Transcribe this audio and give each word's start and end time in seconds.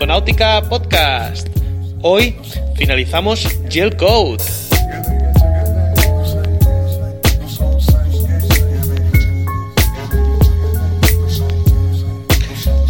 Briconáutica 0.00 0.62
Podcast. 0.62 1.46
Hoy 2.00 2.34
finalizamos 2.74 3.46
Gel 3.68 3.94
Code. 3.98 4.42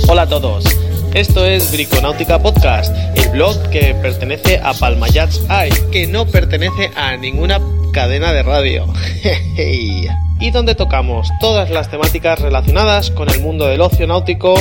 Hola 0.07 0.23
a 0.23 0.29
todos. 0.29 0.65
Esto 1.13 1.45
es 1.45 1.73
Briconáutica 1.73 2.39
Podcast, 2.39 2.95
el 3.17 3.29
blog 3.31 3.57
que 3.71 3.93
pertenece 4.01 4.61
a 4.63 4.73
Palmayats 4.73 5.41
Eye, 5.51 5.91
que 5.91 6.07
no 6.07 6.27
pertenece 6.27 6.93
a 6.95 7.17
ninguna 7.17 7.61
cadena 7.93 8.33
de 8.33 8.45
radio. 8.45 8.87
y 10.41 10.51
donde 10.51 10.75
tocamos 10.75 11.31
todas 11.41 11.71
las 11.71 11.91
temáticas 11.91 12.41
relacionadas 12.41 13.11
con 13.11 13.29
el 13.29 13.41
mundo 13.41 13.67
del 13.67 13.81
ocio 13.83 14.07
náutico, 14.07 14.55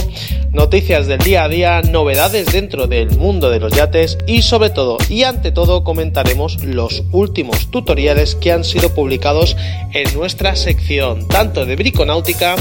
noticias 0.52 1.08
del 1.08 1.20
día 1.20 1.46
a 1.46 1.50
día, 1.50 1.82
novedades 1.82 2.52
dentro 2.52 2.88
del 2.88 3.10
mundo 3.18 3.50
de 3.50 3.60
los 3.60 3.74
yates 3.74 4.18
y 4.28 4.42
sobre 4.42 4.70
todo 4.70 4.98
y 5.10 5.24
ante 5.24 5.52
todo 5.52 5.84
comentaremos 5.84 6.64
los 6.64 7.04
últimos 7.12 7.72
tutoriales 7.72 8.36
que 8.36 8.52
han 8.52 8.64
sido 8.64 8.94
publicados 8.94 9.56
en 9.94 10.14
nuestra 10.14 10.56
sección 10.56 11.28
tanto 11.28 11.66
de 11.66 11.76
Briconáutica, 11.76 12.56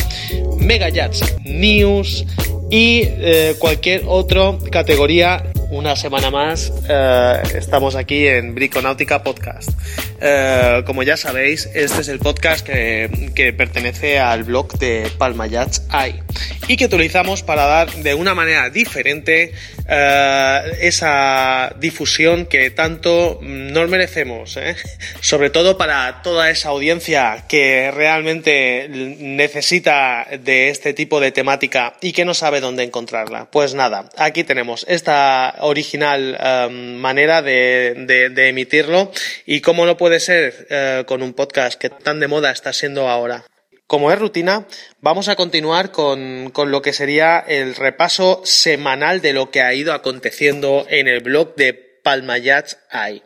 Mega 0.59 0.89
Yachts 0.89 1.37
News 1.45 2.25
y 2.71 3.01
eh, 3.05 3.57
cualquier 3.59 4.03
otra 4.07 4.55
categoría 4.71 5.45
una 5.71 5.97
semana 5.97 6.31
más 6.31 6.73
eh, 6.89 7.43
estamos 7.55 7.95
aquí 7.95 8.27
en 8.27 8.55
Briconáutica 8.55 9.23
Podcast. 9.23 9.71
Eh, 10.21 10.83
como 10.85 11.03
ya 11.05 11.17
sabéis, 11.17 11.69
este 11.75 12.01
es 12.01 12.09
el 12.09 12.19
podcast 12.19 12.67
que, 12.67 13.09
pertenece 13.57 14.19
al 14.19 14.43
blog 14.43 14.77
de 14.79 15.11
Palma 15.17 15.47
Yachts 15.47 15.83
AI 15.91 16.23
y 16.67 16.77
que 16.77 16.87
utilizamos 16.87 17.43
para 17.43 17.67
dar 17.67 17.91
de 17.91 18.15
una 18.15 18.35
manera 18.35 18.69
diferente 18.69 19.53
eh, 19.89 20.61
esa 20.81 21.75
difusión 21.79 22.47
que 22.47 22.71
tanto 22.71 23.39
nos 23.43 23.89
merecemos, 23.89 24.57
¿eh? 24.57 24.77
sobre 25.21 25.51
todo 25.51 25.79
para 25.79 26.21
toda 26.23 26.51
esa 26.51 26.71
audiencia 26.71 27.45
que 27.49 27.91
realmente 27.91 28.89
necesita 28.91 30.27
de 30.43 30.69
este 30.69 30.93
tipo 30.95 31.21
de 31.21 31.33
temática 31.33 31.95
y 32.01 32.13
que 32.13 32.25
no 32.25 32.35
sabe 32.35 32.61
dónde 32.61 32.83
encontrarla. 32.83 33.49
Pues 33.51 33.75
nada, 33.75 34.11
aquí 34.17 34.45
tenemos 34.45 34.85
esta 34.89 35.55
original 35.61 36.39
manera 36.71 37.41
de, 37.43 38.49
emitirlo 38.49 39.11
y 39.47 39.61
cómo 39.61 39.87
no 39.87 39.97
puede 39.97 40.08
ser 40.19 40.67
uh, 40.71 41.05
con 41.05 41.23
un 41.23 41.35
podcast 41.35 41.79
que 41.79 41.91
tan 41.91 42.21
de 42.21 42.29
moda 42.29 42.51
está 42.51 42.73
siendo 42.73 43.09
ahora. 43.09 43.45
Como 43.87 44.13
es 44.13 44.19
rutina, 44.19 44.67
vamos 45.01 45.29
a 45.29 45.37
continuar 45.37 45.93
con, 45.93 46.51
con, 46.51 46.71
lo 46.71 46.83
que 46.83 46.93
sería 46.93 47.39
el 47.39 47.75
repaso 47.75 48.43
semanal 48.45 49.23
de 49.23 49.33
lo 49.33 49.51
que 49.51 49.63
ha 49.63 49.73
ido 49.73 49.93
aconteciendo 49.93 50.87
en 50.89 51.09
el 51.09 51.21
blog 51.21 51.55
de 51.57 51.89
Palmayats 52.03 52.79
AI. 52.91 53.23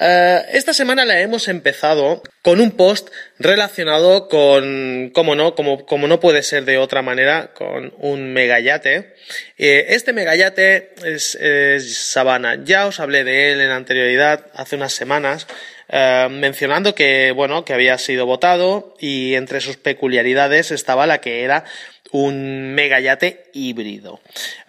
Uh, 0.00 0.42
esta 0.52 0.72
semana 0.72 1.04
la 1.04 1.20
hemos 1.20 1.48
empezado 1.48 2.22
con 2.42 2.60
un 2.60 2.72
post 2.72 3.10
relacionado 3.38 4.28
con, 4.28 5.10
como 5.14 5.34
no, 5.34 5.54
como, 5.54 5.86
como 5.86 6.08
no 6.08 6.20
puede 6.20 6.42
ser 6.42 6.64
de 6.64 6.78
otra 6.78 7.02
manera, 7.02 7.52
con 7.54 7.92
un 7.98 8.32
megayate. 8.32 9.14
Eh, 9.56 9.86
este 9.90 10.12
megayate 10.12 10.94
es, 11.04 11.34
es 11.36 11.96
Sabana. 11.96 12.58
Ya 12.64 12.86
os 12.86 13.00
hablé 13.00 13.24
de 13.24 13.52
él 13.52 13.60
en 13.60 13.70
anterioridad, 13.70 14.46
hace 14.54 14.76
unas 14.76 14.92
semanas. 14.92 15.46
Uh, 15.90 16.28
mencionando 16.28 16.94
que, 16.94 17.32
bueno, 17.32 17.64
que 17.64 17.72
había 17.72 17.96
sido 17.96 18.26
votado 18.26 18.94
y 19.00 19.36
entre 19.36 19.62
sus 19.62 19.78
peculiaridades 19.78 20.70
estaba 20.70 21.06
la 21.06 21.22
que 21.22 21.44
era 21.44 21.64
un 22.10 22.74
megayate 22.74 23.44
híbrido. 23.54 24.20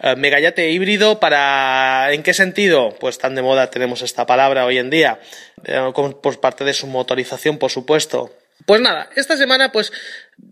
Uh, 0.02 0.16
megayate 0.16 0.70
híbrido 0.70 1.20
para, 1.20 2.08
¿en 2.12 2.22
qué 2.22 2.32
sentido? 2.32 2.96
Pues 2.98 3.18
tan 3.18 3.34
de 3.34 3.42
moda 3.42 3.70
tenemos 3.70 4.00
esta 4.00 4.24
palabra 4.24 4.64
hoy 4.64 4.78
en 4.78 4.88
día, 4.88 5.20
uh, 5.68 5.92
por 5.92 6.40
parte 6.40 6.64
de 6.64 6.72
su 6.72 6.86
motorización, 6.86 7.58
por 7.58 7.70
supuesto. 7.70 8.34
Pues 8.64 8.80
nada, 8.80 9.10
esta 9.14 9.36
semana 9.36 9.72
pues 9.72 9.92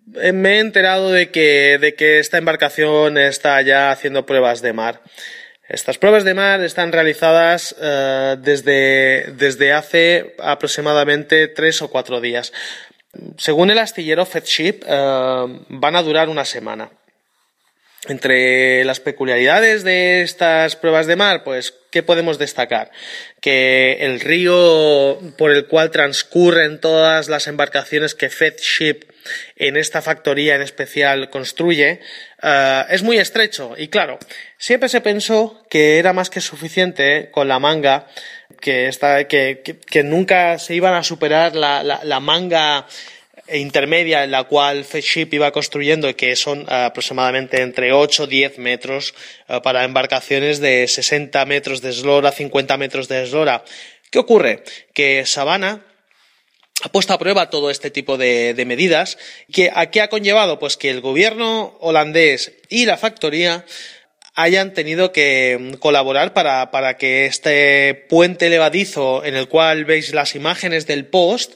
me 0.06 0.56
he 0.56 0.58
enterado 0.58 1.10
de 1.12 1.30
que, 1.30 1.78
de 1.80 1.94
que 1.94 2.18
esta 2.18 2.36
embarcación 2.36 3.16
está 3.16 3.62
ya 3.62 3.90
haciendo 3.90 4.26
pruebas 4.26 4.60
de 4.60 4.74
mar. 4.74 5.00
Estas 5.68 5.98
pruebas 5.98 6.24
de 6.24 6.32
mar 6.32 6.62
están 6.62 6.92
realizadas 6.92 7.76
uh, 7.78 8.40
desde, 8.40 9.32
desde, 9.36 9.74
hace 9.74 10.34
aproximadamente 10.38 11.46
tres 11.48 11.82
o 11.82 11.88
cuatro 11.88 12.22
días. 12.22 12.54
Según 13.36 13.70
el 13.70 13.78
astillero 13.78 14.24
FedShip, 14.24 14.82
uh, 14.84 15.66
van 15.68 15.96
a 15.96 16.02
durar 16.02 16.30
una 16.30 16.46
semana. 16.46 16.90
Entre 18.06 18.82
las 18.86 19.00
peculiaridades 19.00 19.84
de 19.84 20.22
estas 20.22 20.74
pruebas 20.76 21.06
de 21.06 21.16
mar, 21.16 21.44
pues, 21.44 21.74
¿qué 21.90 22.02
podemos 22.02 22.38
destacar? 22.38 22.90
Que 23.40 23.98
el 24.00 24.20
río 24.20 25.18
por 25.36 25.52
el 25.52 25.66
cual 25.66 25.90
transcurren 25.90 26.80
todas 26.80 27.28
las 27.28 27.46
embarcaciones 27.46 28.14
que 28.14 28.30
FedShip 28.30 29.04
en 29.56 29.76
esta 29.76 30.02
factoría 30.02 30.54
en 30.54 30.62
especial 30.62 31.30
construye 31.30 32.00
uh, 32.42 32.90
es 32.90 33.02
muy 33.02 33.18
estrecho 33.18 33.74
y 33.76 33.88
claro, 33.88 34.18
siempre 34.56 34.88
se 34.88 35.00
pensó 35.00 35.64
que 35.68 35.98
era 35.98 36.12
más 36.12 36.30
que 36.30 36.40
suficiente 36.40 37.30
con 37.30 37.48
la 37.48 37.58
manga 37.58 38.06
que, 38.60 38.88
esta, 38.88 39.24
que, 39.24 39.60
que, 39.64 39.78
que 39.78 40.02
nunca 40.02 40.58
se 40.58 40.74
iban 40.74 40.94
a 40.94 41.02
superar 41.02 41.54
la, 41.54 41.82
la, 41.82 42.00
la 42.02 42.20
manga 42.20 42.86
intermedia 43.52 44.24
en 44.24 44.30
la 44.30 44.44
cual 44.44 44.84
FedShip 44.84 45.32
iba 45.34 45.52
construyendo, 45.52 46.14
que 46.16 46.36
son 46.36 46.66
aproximadamente 46.68 47.62
entre 47.62 47.92
8 47.92 48.24
y 48.24 48.26
10 48.28 48.58
metros 48.58 49.14
uh, 49.48 49.60
para 49.60 49.84
embarcaciones 49.84 50.60
de 50.60 50.86
60 50.86 51.44
metros 51.46 51.80
de 51.80 51.90
eslora, 51.90 52.32
50 52.32 52.76
metros 52.76 53.08
de 53.08 53.22
eslora. 53.22 53.64
¿Qué 54.10 54.18
ocurre? 54.18 54.62
Que 54.94 55.24
Savannah 55.26 55.84
ha 56.82 56.88
puesto 56.90 57.12
a 57.12 57.18
prueba 57.18 57.50
todo 57.50 57.70
este 57.70 57.90
tipo 57.90 58.16
de, 58.16 58.54
medidas. 58.66 59.18
Que, 59.52 59.70
¿A 59.74 59.90
qué 59.90 60.00
ha 60.00 60.08
conllevado? 60.08 60.58
Pues 60.58 60.76
que 60.76 60.90
el 60.90 61.00
gobierno 61.00 61.76
holandés 61.80 62.52
y 62.68 62.86
la 62.86 62.96
factoría 62.96 63.64
hayan 64.34 64.72
tenido 64.72 65.10
que 65.10 65.76
colaborar 65.80 66.32
para, 66.32 66.70
para 66.70 66.96
que 66.96 67.26
este 67.26 68.06
puente 68.08 68.48
levadizo 68.48 69.24
en 69.24 69.34
el 69.34 69.48
cual 69.48 69.84
veis 69.84 70.14
las 70.14 70.36
imágenes 70.36 70.86
del 70.86 71.06
post 71.06 71.54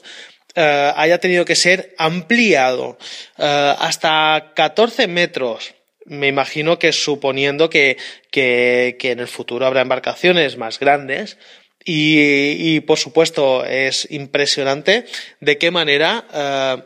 uh, 0.55 0.93
haya 0.95 1.19
tenido 1.19 1.45
que 1.45 1.55
ser 1.55 1.93
ampliado 1.97 2.97
uh, 3.37 3.75
hasta 3.79 4.51
14 4.55 5.07
metros. 5.07 5.73
Me 6.05 6.27
imagino 6.27 6.79
que 6.79 6.91
suponiendo 6.91 7.69
que, 7.69 7.97
que, 8.31 8.97
en 9.01 9.19
el 9.19 9.27
futuro 9.27 9.65
habrá 9.65 9.81
embarcaciones 9.81 10.57
más 10.57 10.79
grandes, 10.79 11.37
y, 11.85 12.79
por 12.81 12.97
supuesto 12.97 13.65
es 13.65 14.09
impresionante 14.09 15.05
de 15.41 15.57
qué 15.57 15.69
manera 15.69 16.25
uh, 16.33 16.81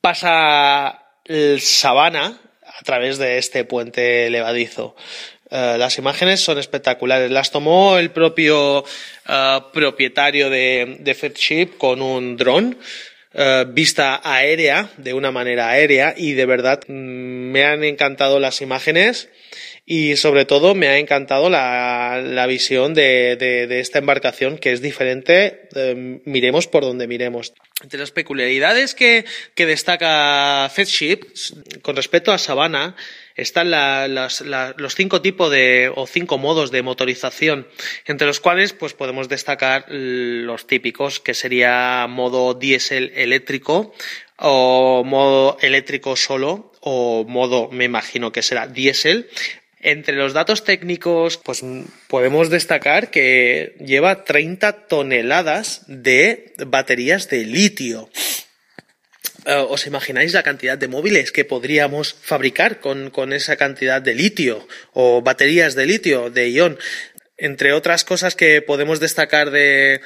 pasa 0.00 1.04
el 1.24 1.60
sabana 1.60 2.40
a 2.66 2.82
través 2.82 3.18
de 3.18 3.38
este 3.38 3.64
puente 3.64 4.28
levadizo. 4.30 4.96
Uh, 5.54 5.78
las 5.78 5.98
imágenes 5.98 6.40
son 6.40 6.58
espectaculares. 6.58 7.30
Las 7.30 7.52
tomó 7.52 7.96
el 7.96 8.10
propio 8.10 8.80
uh, 8.80 9.72
propietario 9.72 10.50
de, 10.50 10.96
de 10.98 11.14
FedShip 11.14 11.78
con 11.78 12.02
un 12.02 12.36
dron. 12.36 12.76
Uh, 13.32 13.72
vista 13.72 14.20
aérea, 14.24 14.90
de 14.96 15.14
una 15.14 15.30
manera 15.30 15.68
aérea, 15.68 16.12
y 16.16 16.32
de 16.32 16.46
verdad 16.46 16.80
mm, 16.88 16.92
me 16.92 17.64
han 17.64 17.84
encantado 17.84 18.40
las 18.40 18.62
imágenes 18.62 19.28
y 19.86 20.16
sobre 20.16 20.46
todo 20.46 20.74
me 20.74 20.88
ha 20.88 20.98
encantado 20.98 21.50
la, 21.50 22.22
la 22.24 22.46
visión 22.46 22.94
de, 22.94 23.36
de, 23.36 23.80
esta 23.80 23.98
embarcación 23.98 24.56
que 24.56 24.72
es 24.72 24.80
diferente, 24.80 25.68
eh, 25.74 26.20
miremos 26.24 26.66
por 26.66 26.84
donde 26.84 27.06
miremos. 27.06 27.52
Entre 27.82 27.98
las 27.98 28.10
peculiaridades 28.10 28.94
que, 28.94 29.26
que 29.54 29.66
destaca 29.66 30.70
FedShip 30.70 31.24
con 31.82 31.96
respecto 31.96 32.32
a 32.32 32.38
Savannah 32.38 32.96
están 33.36 33.70
los 33.70 34.94
cinco 34.94 35.20
tipos 35.20 35.50
de 35.50 35.92
o 35.94 36.06
cinco 36.06 36.38
modos 36.38 36.70
de 36.70 36.82
motorización, 36.82 37.68
entre 38.06 38.26
los 38.26 38.40
cuales 38.40 38.72
pues 38.72 38.94
podemos 38.94 39.28
destacar 39.28 39.84
los 39.88 40.66
típicos 40.66 41.20
que 41.20 41.34
sería 41.34 42.06
modo 42.08 42.54
diésel 42.54 43.12
eléctrico 43.16 43.92
o 44.38 45.02
modo 45.04 45.58
eléctrico 45.60 46.16
solo 46.16 46.72
o 46.80 47.24
modo 47.28 47.70
me 47.70 47.84
imagino 47.84 48.32
que 48.32 48.42
será 48.42 48.66
diésel 48.66 49.28
entre 49.84 50.16
los 50.16 50.32
datos 50.32 50.64
técnicos, 50.64 51.36
pues 51.36 51.62
podemos 52.08 52.48
destacar 52.48 53.10
que 53.10 53.76
lleva 53.84 54.24
30 54.24 54.88
toneladas 54.88 55.82
de 55.86 56.54
baterías 56.66 57.28
de 57.28 57.44
litio. 57.44 58.08
Uh, 59.46 59.68
¿Os 59.68 59.86
imagináis 59.86 60.32
la 60.32 60.42
cantidad 60.42 60.78
de 60.78 60.88
móviles 60.88 61.32
que 61.32 61.44
podríamos 61.44 62.14
fabricar 62.14 62.80
con, 62.80 63.10
con, 63.10 63.34
esa 63.34 63.56
cantidad 63.56 64.00
de 64.00 64.14
litio 64.14 64.66
o 64.94 65.20
baterías 65.20 65.74
de 65.74 65.84
litio, 65.84 66.30
de 66.30 66.48
ion? 66.48 66.78
Entre 67.36 67.74
otras 67.74 68.04
cosas 68.04 68.36
que 68.36 68.62
podemos 68.62 69.00
destacar 69.00 69.50
de, 69.50 70.00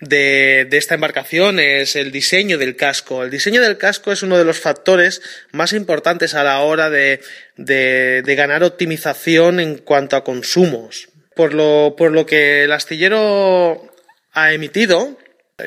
de, 0.00 0.68
esta 0.72 0.94
embarcación 0.94 1.60
es 1.60 1.96
el 1.96 2.12
diseño 2.12 2.58
del 2.58 2.76
casco. 2.76 3.22
El 3.22 3.30
diseño 3.30 3.60
del 3.60 3.78
casco 3.78 4.12
es 4.12 4.22
uno 4.22 4.38
de 4.38 4.44
los 4.44 4.58
factores 4.58 5.22
más 5.52 5.72
importantes 5.72 6.34
a 6.34 6.44
la 6.44 6.60
hora 6.60 6.90
de, 6.90 7.20
de 7.56 8.34
ganar 8.34 8.64
optimización 8.64 9.60
en 9.60 9.78
cuanto 9.78 10.16
a 10.16 10.24
consumos. 10.24 11.08
Por 11.34 11.54
lo, 11.54 11.94
por 11.96 12.12
lo 12.12 12.26
que 12.26 12.64
el 12.64 12.72
astillero 12.72 13.94
ha 14.32 14.52
emitido, 14.52 15.18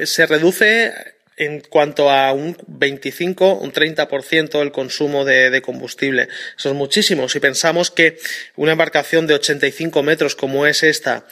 se 0.04 0.26
reduce 0.26 0.94
en 1.38 1.62
cuanto 1.62 2.10
a 2.10 2.32
un 2.34 2.56
25, 2.68 3.56
un 3.56 3.74
30% 3.74 4.62
el 4.62 4.72
consumo 4.72 5.26
de, 5.26 5.62
combustible. 5.62 6.28
Eso 6.58 6.70
es 6.70 6.76
muchísimo. 6.76 7.28
Si 7.30 7.40
pensamos 7.40 7.92
que 7.92 8.18
una 8.56 8.74
embarcación 8.74 9.26
de 9.28 9.36
85 9.36 10.04
metros 10.04 10.36
como 10.36 10.66
es 10.66 10.84
esta, 10.84 11.26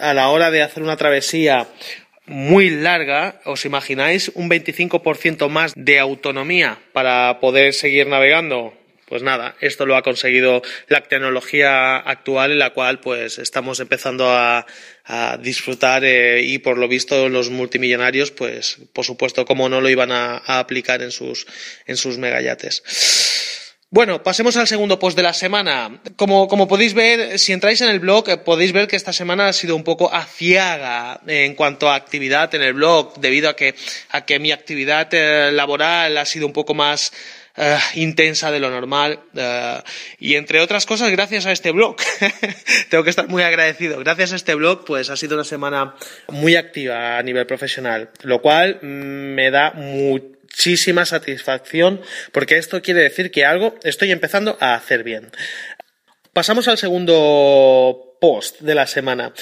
a 0.00 0.14
la 0.14 0.28
hora 0.28 0.50
de 0.50 0.62
hacer 0.62 0.82
una 0.82 0.96
travesía 0.96 1.68
muy 2.26 2.70
larga, 2.70 3.40
¿os 3.44 3.64
imagináis 3.64 4.32
un 4.34 4.48
25% 4.48 5.48
más 5.48 5.72
de 5.76 5.98
autonomía 5.98 6.78
para 6.92 7.40
poder 7.40 7.74
seguir 7.74 8.06
navegando? 8.06 8.72
Pues 9.06 9.22
nada, 9.22 9.54
esto 9.60 9.84
lo 9.84 9.96
ha 9.96 10.02
conseguido 10.02 10.62
la 10.88 11.02
tecnología 11.02 11.98
actual 11.98 12.52
en 12.52 12.58
la 12.58 12.70
cual 12.70 13.00
pues 13.00 13.38
estamos 13.38 13.78
empezando 13.80 14.30
a, 14.30 14.66
disfrutar 15.40 16.02
eh, 16.02 16.40
y 16.40 16.58
por 16.58 16.78
lo 16.78 16.88
visto 16.88 17.28
los 17.28 17.50
multimillonarios 17.50 18.30
pues 18.30 18.78
por 18.94 19.04
supuesto 19.04 19.44
como 19.44 19.68
no 19.68 19.82
lo 19.82 19.90
iban 19.90 20.10
a, 20.10 20.38
aplicar 20.58 21.02
en 21.02 21.10
sus, 21.10 21.46
en 21.86 21.98
sus 21.98 22.16
megayates. 22.16 22.82
Bueno, 23.94 24.24
pasemos 24.24 24.56
al 24.56 24.66
segundo 24.66 24.98
post 24.98 25.16
de 25.16 25.22
la 25.22 25.32
semana. 25.32 26.00
Como, 26.16 26.48
como, 26.48 26.66
podéis 26.66 26.94
ver, 26.94 27.38
si 27.38 27.52
entráis 27.52 27.80
en 27.80 27.90
el 27.90 28.00
blog, 28.00 28.28
eh, 28.28 28.38
podéis 28.38 28.72
ver 28.72 28.88
que 28.88 28.96
esta 28.96 29.12
semana 29.12 29.46
ha 29.46 29.52
sido 29.52 29.76
un 29.76 29.84
poco 29.84 30.12
aciaga 30.12 31.20
en 31.28 31.54
cuanto 31.54 31.88
a 31.88 31.94
actividad 31.94 32.52
en 32.56 32.62
el 32.62 32.72
blog, 32.72 33.14
debido 33.20 33.48
a 33.48 33.54
que, 33.54 33.76
a 34.10 34.24
que 34.24 34.40
mi 34.40 34.50
actividad 34.50 35.06
eh, 35.12 35.52
laboral 35.52 36.18
ha 36.18 36.24
sido 36.24 36.44
un 36.44 36.52
poco 36.52 36.74
más 36.74 37.12
eh, 37.56 37.78
intensa 37.94 38.50
de 38.50 38.58
lo 38.58 38.68
normal 38.68 39.20
eh, 39.32 39.80
y 40.18 40.34
entre 40.34 40.58
otras 40.58 40.86
cosas 40.86 41.12
gracias 41.12 41.46
a 41.46 41.52
este 41.52 41.70
blog 41.70 41.94
tengo 42.90 43.04
que 43.04 43.10
estar 43.10 43.28
muy 43.28 43.44
agradecido 43.44 44.00
gracias 44.00 44.32
a 44.32 44.36
este 44.36 44.56
blog 44.56 44.84
pues 44.84 45.08
ha 45.08 45.16
sido 45.16 45.36
una 45.36 45.44
semana 45.44 45.94
muy 46.30 46.56
activa 46.56 47.16
a 47.16 47.22
nivel 47.22 47.46
profesional 47.46 48.10
lo 48.24 48.42
cual 48.42 48.80
mm, 48.82 48.86
me 48.86 49.52
da 49.52 49.72
muchísima 50.54 51.04
satisfacción 51.04 52.00
porque 52.30 52.58
esto 52.58 52.80
quiere 52.80 53.02
decir 53.02 53.30
que 53.30 53.44
algo 53.44 53.74
estoy 53.82 54.12
empezando 54.12 54.56
a 54.60 54.74
hacer 54.74 55.02
bien. 55.02 55.30
Pasamos 56.32 56.68
al 56.68 56.78
segundo 56.78 58.16
post 58.20 58.60
de 58.60 58.74
la 58.74 58.86
semana. 58.86 59.32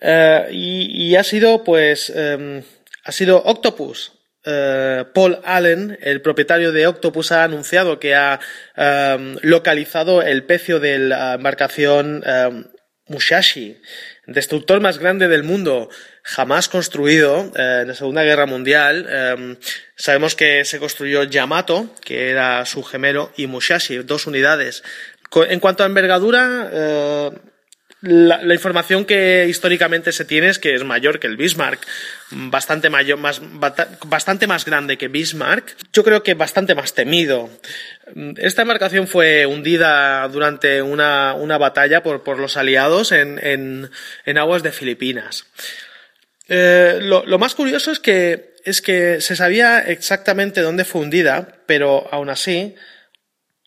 Eh, 0.00 0.48
y, 0.52 1.16
ha 1.16 1.24
sido 1.24 1.64
pues 1.64 2.10
em, 2.10 2.62
ha 3.04 3.12
sido 3.12 3.42
Octopus. 3.44 4.12
Eh, 4.46 5.04
Paul 5.14 5.38
Allen, 5.44 5.98
el 6.02 6.20
propietario 6.20 6.72
de 6.72 6.86
Octopus, 6.86 7.32
ha 7.32 7.44
anunciado 7.44 7.98
que 7.98 8.14
ha 8.14 8.40
em, 8.76 9.36
localizado 9.42 10.22
el 10.22 10.44
pecio 10.44 10.80
de 10.80 10.98
la 10.98 11.34
embarcación 11.34 12.22
Mushashi, 13.06 13.80
destructor 14.26 14.80
más 14.80 14.98
grande 14.98 15.28
del 15.28 15.42
mundo 15.42 15.90
jamás 16.22 16.68
construido 16.68 17.52
eh, 17.56 17.80
en 17.82 17.88
la 17.88 17.94
Segunda 17.94 18.22
Guerra 18.22 18.46
Mundial. 18.46 19.06
Em, 19.08 19.56
sabemos 19.94 20.34
que 20.34 20.64
se 20.64 20.78
construyó 20.78 21.24
Yamato, 21.24 21.94
que 22.02 22.30
era 22.30 22.64
su 22.64 22.82
gemelo, 22.82 23.32
y 23.36 23.46
Mushashi, 23.46 23.98
dos 23.98 24.26
unidades. 24.26 24.82
En 25.48 25.60
cuanto 25.60 25.82
a 25.82 25.86
envergadura, 25.86 26.70
la, 28.04 28.54
información 28.54 29.04
que 29.04 29.46
históricamente 29.48 30.12
se 30.12 30.24
tiene 30.24 30.48
es 30.48 30.58
que 30.58 30.74
es 30.74 30.84
mayor 30.84 31.18
que 31.18 31.26
el 31.26 31.36
Bismarck, 31.36 31.80
bastante 32.30 32.90
mayor, 32.90 33.18
más, 33.18 33.40
bastante 34.04 34.46
más 34.46 34.64
grande 34.64 34.98
que 34.98 35.08
Bismarck. 35.08 35.76
Yo 35.92 36.04
creo 36.04 36.22
que 36.22 36.34
bastante 36.34 36.74
más 36.74 36.94
temido. 36.94 37.50
Esta 38.36 38.62
embarcación 38.62 39.08
fue 39.08 39.46
hundida 39.46 40.28
durante 40.28 40.82
una, 40.82 41.58
batalla 41.58 42.02
por, 42.02 42.38
los 42.38 42.56
aliados 42.56 43.12
en, 43.12 43.90
aguas 44.36 44.62
de 44.62 44.72
Filipinas. 44.72 45.46
Eh, 46.48 46.98
lo, 47.00 47.24
lo, 47.24 47.38
más 47.38 47.54
curioso 47.54 47.90
es 47.90 48.00
que, 48.00 48.54
es 48.64 48.82
que 48.82 49.22
se 49.22 49.34
sabía 49.34 49.78
exactamente 49.78 50.60
dónde 50.60 50.84
fue 50.84 51.00
hundida, 51.00 51.48
pero 51.66 52.06
aún 52.12 52.28
así 52.28 52.74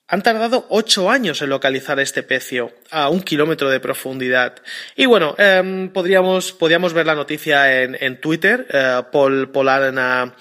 han 0.10 0.22
tardado 0.22 0.66
ocho 0.70 1.10
años 1.10 1.42
en 1.42 1.50
localizar 1.50 2.00
este 2.00 2.24
pecio 2.24 2.72
a 2.92 3.10
un 3.10 3.22
kilómetro 3.22 3.70
de 3.70 3.82
profundidad. 3.82 4.56
Y 4.96 5.06
bueno, 5.06 5.36
eh, 5.38 5.90
podríamos, 5.94 6.54
podríamos 6.54 6.94
ver 6.94 7.06
la 7.06 7.16
noticia 7.16 7.84
en, 7.84 7.98
en 8.00 8.22
Twitter. 8.22 8.66
Eh, 8.70 9.02
Paul, 9.12 9.50
Paul 9.50 9.68
ha, 9.68 10.34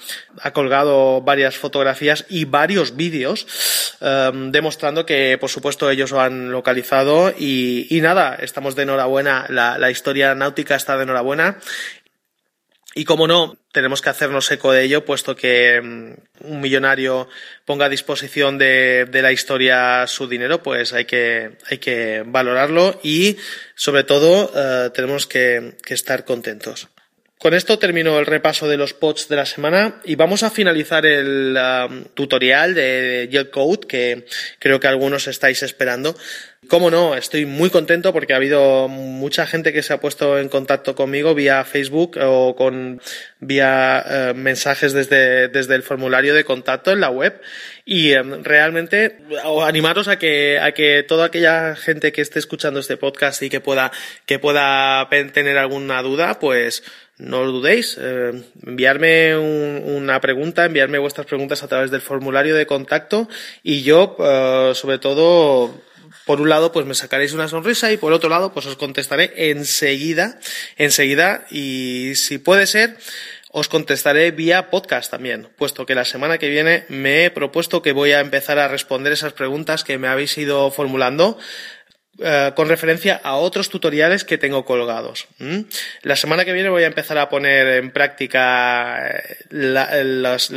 colgado 0.53 1.21
varias 1.21 1.57
fotografías 1.57 2.25
y 2.29 2.45
varios 2.45 2.95
vídeos 2.95 3.97
em, 4.01 4.53
demostrando 4.53 5.05
que, 5.05 5.37
por 5.41 5.51
supuesto, 5.51 5.91
ellos 5.91 6.13
lo 6.13 6.21
han 6.21 6.53
localizado. 6.53 7.35
Y, 7.37 7.89
y 7.91 8.01
nada, 8.01 8.37
estamos 8.37 8.77
de 8.77 8.85
enhorabuena. 8.85 9.47
La, 9.49 9.79
la 9.79 9.91
historia 9.91 10.37
náutica 10.37 10.77
está 10.77 10.97
de 10.97 11.03
enhorabuena. 11.03 11.59
Y 12.99 13.05
como 13.05 13.27
no, 13.27 13.59
tenemos 13.73 14.01
que 14.01 14.09
hacernos 14.09 14.51
eco 14.51 14.73
de 14.73 14.83
ello, 14.83 15.05
puesto 15.05 15.37
que 15.37 15.83
mm, 15.83 16.49
un 16.51 16.61
millonario 16.63 17.29
ponga 17.67 17.85
a 17.85 17.89
disposición 17.91 18.57
de, 18.57 19.07
la 19.13 19.33
historia 19.33 20.07
su 20.07 20.27
dinero, 20.27 20.63
pues 20.63 20.95
hay 20.95 21.05
que, 21.05 21.59
hay 21.69 21.77
que 21.77 22.23
valorarlo 22.25 22.99
y, 23.03 23.37
sobre 23.75 24.05
todo, 24.05 24.51
eh, 24.57 24.91
tenemos 24.95 25.27
que 25.27 25.77
estar 25.89 26.25
contentos. 26.25 26.89
Con 27.39 27.53
esto 27.53 27.79
termino 27.79 28.19
el 28.19 28.25
repaso 28.25 28.67
de 28.67 28.79
los 28.79 28.95
pods 28.95 29.29
de 29.29 29.37
la 29.37 29.45
semana 29.45 30.01
y 30.05 30.15
vamos 30.15 30.43
a 30.43 30.51
finalizar 30.51 31.05
el 31.05 31.57
um, 31.57 32.05
tutorial 32.15 32.75
de 32.75 33.49
Code 33.53 33.87
que 33.87 34.27
creo 34.59 34.81
que 34.81 34.89
algunos 34.89 35.29
estáis 35.29 35.63
esperando. 35.63 36.17
Cómo 36.69 36.91
no, 36.91 37.15
estoy 37.15 37.45
muy 37.45 37.71
contento 37.71 38.13
porque 38.13 38.33
ha 38.33 38.37
habido 38.37 38.89
mucha 38.89 39.47
gente 39.47 39.73
que 39.73 39.83
se 39.83 39.93
ha 39.93 40.01
puesto 40.01 40.39
en 40.39 40.49
contacto 40.49 40.97
conmigo 40.97 41.35
vía 41.35 41.63
Facebook 41.65 42.19
o 42.21 42.57
con 42.57 43.01
vía 43.39 44.05
eh, 44.09 44.33
mensajes 44.35 44.93
desde, 44.93 45.49
desde 45.49 45.77
el 45.77 45.85
formulario 45.85 46.35
de 46.35 46.45
contacto 46.45 46.91
en 46.91 47.01
la 47.01 47.11
web 47.11 47.41
y 47.85 48.13
em, 48.15 48.43
realmente 48.43 49.19
animaros 49.63 50.09
a 50.09 50.19
que, 50.19 50.59
a 50.59 50.73
que 50.73 51.05
toda 51.07 51.27
aquella 51.27 51.77
gente 51.77 52.11
que 52.11 52.23
esté 52.23 52.41
escuchando 52.41 52.81
este 52.81 52.97
podcast 52.97 53.43
y 53.43 53.51
que 53.51 53.61
pueda, 53.61 53.93
que 54.25 54.41
pueda 54.41 55.09
tener 55.33 55.59
alguna 55.59 56.03
duda, 56.03 56.41
pues 56.41 56.83
no 57.19 57.45
lo 57.45 57.53
dudéis, 57.53 57.97
eh, 58.01 58.33
enviarme 58.67 59.37
una 59.37 60.21
pregunta, 60.21 60.65
enviarme 60.65 60.99
vuestras 60.99 61.27
preguntas 61.27 61.63
a 61.63 61.69
través 61.69 61.91
del 61.91 62.03
formulario 62.03 62.55
de 62.55 62.67
contacto 62.67 63.29
y 63.63 63.83
yo, 63.83 64.17
eh, 64.19 64.73
sobre 64.75 64.99
todo, 64.99 65.75
por 66.27 66.41
un 66.41 66.49
lado, 66.49 66.73
pues 66.73 66.85
me 66.85 66.95
sacaréis 66.95 67.33
una 67.33 67.49
sonrisa 67.49 67.91
y 67.91 67.97
por 67.97 68.13
otro 68.13 68.29
lado, 68.29 68.53
pues 68.53 68.67
os 68.67 68.77
contestaré 68.77 69.51
enseguida, 69.51 70.39
enseguida 70.77 71.47
y 71.51 72.13
si 72.17 72.39
puede 72.39 72.67
ser, 72.67 72.97
os 73.59 73.69
contestaré 73.69 74.33
vía 74.33 74.69
podcast 74.69 75.11
también, 75.11 75.49
puesto 75.57 75.87
que 75.87 75.95
la 75.95 76.05
semana 76.05 76.37
que 76.37 76.51
viene 76.51 76.85
me 76.91 77.25
he 77.25 77.31
propuesto 77.31 77.81
que 77.81 77.93
voy 77.93 78.13
a 78.13 78.21
empezar 78.21 78.59
a 78.59 78.69
responder 78.69 79.15
esas 79.15 79.33
preguntas 79.33 79.83
que 79.83 79.97
me 79.97 80.09
habéis 80.09 80.37
ido 80.37 80.71
formulando 80.71 81.39
eh, 82.19 82.53
con 82.57 82.69
referencia 82.69 83.21
a 83.23 83.37
otros 83.37 83.69
tutoriales 83.69 84.25
que 84.25 84.39
tengo 84.39 84.65
colgados. 84.65 85.27
La 86.03 86.17
semana 86.17 86.45
que 86.45 86.53
viene 86.55 86.71
voy 86.71 86.85
a 86.85 86.87
empezar 86.87 87.19
a 87.19 87.29
poner 87.29 87.69
en 87.69 87.91
práctica 87.91 89.07
eh, 89.09 89.37
las, 89.51 90.51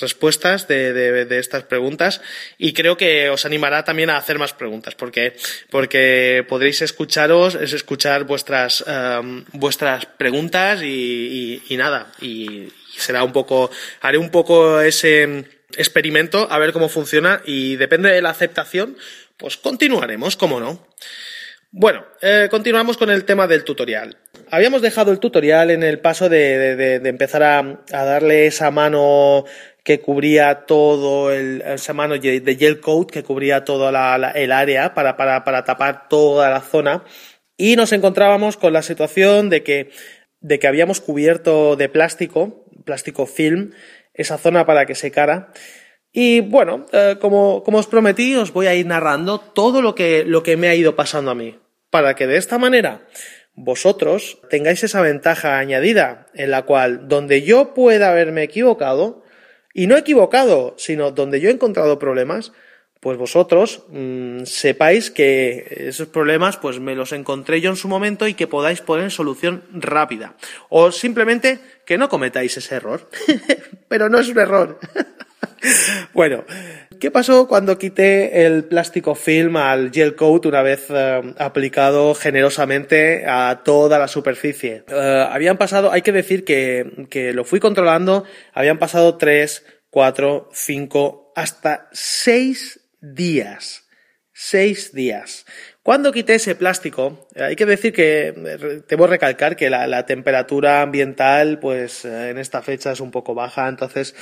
respuestas 0.00 0.68
de, 0.68 1.26
estas 1.38 1.64
preguntas 1.64 2.22
y 2.56 2.72
creo 2.72 2.96
que 2.96 3.28
os 3.28 3.44
animará 3.44 3.84
también 3.84 4.08
a 4.08 4.16
hacer 4.16 4.38
más 4.38 4.54
preguntas 4.54 4.94
porque, 4.94 5.36
porque 5.68 6.44
podréis 6.48 6.80
escucharos, 6.80 7.54
es 7.54 7.74
escuchar 7.74 8.24
vuestras, 8.24 8.82
em, 8.86 9.44
vuestras 9.52 10.06
preguntas 10.06 10.82
y, 10.82 11.62
y 11.68 11.76
nada, 11.76 12.12
y 12.20 12.68
será 12.96 13.24
un 13.24 13.32
poco, 13.32 13.70
haré 14.00 14.16
un 14.16 14.30
poco 14.30 14.80
ese 14.80 15.44
experimento 15.76 16.48
a 16.50 16.58
ver 16.58 16.72
cómo 16.72 16.88
funciona 16.88 17.42
y 17.44 17.76
depende 17.76 18.10
de 18.10 18.22
la 18.22 18.30
aceptación 18.30 18.96
pues 19.42 19.56
continuaremos, 19.56 20.36
¿cómo 20.36 20.60
no? 20.60 20.78
Bueno, 21.72 22.04
eh, 22.20 22.46
continuamos 22.48 22.96
con 22.96 23.10
el 23.10 23.24
tema 23.24 23.48
del 23.48 23.64
tutorial. 23.64 24.16
Habíamos 24.52 24.82
dejado 24.82 25.10
el 25.10 25.18
tutorial 25.18 25.72
en 25.72 25.82
el 25.82 25.98
paso 25.98 26.28
de, 26.28 27.00
empezar 27.04 27.42
a, 27.42 27.82
darle 27.90 28.46
esa 28.46 28.70
mano 28.70 29.44
que 29.82 29.98
cubría 29.98 30.64
todo 30.64 31.32
el, 31.32 31.60
esa 31.62 31.92
mano 31.92 32.16
de 32.18 32.56
gel 32.56 32.78
coat 32.78 33.10
que 33.10 33.24
cubría 33.24 33.64
toda 33.64 33.90
el 34.36 34.52
área 34.52 34.94
para, 34.94 35.16
para, 35.16 35.64
tapar 35.64 36.08
toda 36.08 36.48
la 36.48 36.60
zona 36.60 37.02
y 37.56 37.74
nos 37.74 37.92
encontrábamos 37.92 38.56
con 38.56 38.72
la 38.72 38.82
situación 38.82 39.50
de 39.50 39.64
que, 39.64 39.90
de 40.40 40.60
que 40.60 40.68
habíamos 40.68 41.00
cubierto 41.00 41.74
de 41.74 41.88
plástico, 41.88 42.64
plástico 42.84 43.26
film, 43.26 43.72
esa 44.14 44.38
zona 44.38 44.66
para 44.66 44.86
que 44.86 44.94
secara 44.94 45.52
y 46.12 46.40
bueno, 46.40 46.86
eh, 46.92 47.16
como, 47.20 47.62
como, 47.64 47.78
os 47.78 47.86
prometí, 47.86 48.36
os 48.36 48.52
voy 48.52 48.66
a 48.66 48.74
ir 48.74 48.86
narrando 48.86 49.40
todo 49.40 49.80
lo 49.80 49.94
que, 49.94 50.24
lo 50.24 50.42
que 50.42 50.56
me 50.56 50.68
ha 50.68 50.74
ido 50.74 50.94
pasando 50.94 51.30
a 51.30 51.34
mí, 51.34 51.58
para 51.90 52.14
que 52.14 52.26
de 52.26 52.36
esta 52.36 52.58
manera 52.58 53.06
vosotros 53.54 54.38
tengáis 54.50 54.82
esa 54.82 55.00
ventaja 55.00 55.58
añadida 55.58 56.26
en 56.34 56.50
la 56.50 56.62
cual 56.62 57.08
donde 57.08 57.42
yo 57.42 57.74
pueda 57.74 58.10
haberme 58.10 58.42
equivocado, 58.42 59.22
y 59.74 59.86
no 59.86 59.96
equivocado, 59.96 60.74
sino 60.76 61.12
donde 61.12 61.40
yo 61.40 61.48
he 61.48 61.52
encontrado 61.52 61.98
problemas, 61.98 62.52
pues 63.00 63.18
vosotros 63.18 63.82
mmm, 63.88 64.44
sepáis 64.44 65.10
que 65.10 65.88
esos 65.88 66.06
problemas 66.06 66.56
pues 66.56 66.78
me 66.78 66.94
los 66.94 67.12
encontré 67.12 67.60
yo 67.60 67.70
en 67.70 67.76
su 67.76 67.88
momento 67.88 68.28
y 68.28 68.34
que 68.34 68.46
podáis 68.46 68.80
poner 68.80 69.10
solución 69.10 69.64
rápida. 69.72 70.36
O 70.68 70.92
simplemente 70.92 71.58
que 71.84 71.98
no 71.98 72.08
cometáis 72.08 72.56
ese 72.56 72.76
error. 72.76 73.08
Pero 73.88 74.08
no 74.08 74.20
es 74.20 74.28
un 74.28 74.38
error. 74.38 74.78
bueno, 76.12 76.44
¿qué 77.00 77.10
pasó 77.10 77.46
cuando 77.48 77.78
quité 77.78 78.46
el 78.46 78.64
plástico 78.64 79.14
film 79.14 79.56
al 79.56 79.90
gel 79.90 80.14
coat 80.14 80.46
una 80.46 80.62
vez 80.62 80.86
eh, 80.90 81.34
aplicado 81.38 82.14
generosamente 82.14 83.24
a 83.26 83.62
toda 83.64 83.98
la 83.98 84.08
superficie? 84.08 84.84
Eh, 84.88 85.26
habían 85.30 85.58
pasado, 85.58 85.92
hay 85.92 86.02
que 86.02 86.12
decir 86.12 86.44
que, 86.44 87.06
que 87.10 87.32
lo 87.32 87.44
fui 87.44 87.60
controlando, 87.60 88.24
habían 88.52 88.78
pasado 88.78 89.16
tres, 89.16 89.64
cuatro, 89.90 90.48
cinco, 90.52 91.32
hasta 91.36 91.88
seis 91.92 92.80
días. 93.00 93.82
Seis 94.32 94.92
días. 94.92 95.44
Cuando 95.82 96.12
quité 96.12 96.36
ese 96.36 96.54
plástico, 96.54 97.26
hay 97.34 97.56
que 97.56 97.66
decir 97.66 97.92
que, 97.92 98.32
debo 98.88 99.08
recalcar 99.08 99.56
que 99.56 99.68
la, 99.68 100.06
temperatura 100.06 100.80
ambiental, 100.80 101.58
pues 101.58 102.04
eh, 102.04 102.30
en 102.30 102.38
esta 102.38 102.62
fecha 102.62 102.92
es 102.92 103.00
un 103.00 103.10
poco 103.10 103.34
baja, 103.34 103.68
entonces, 103.68 104.14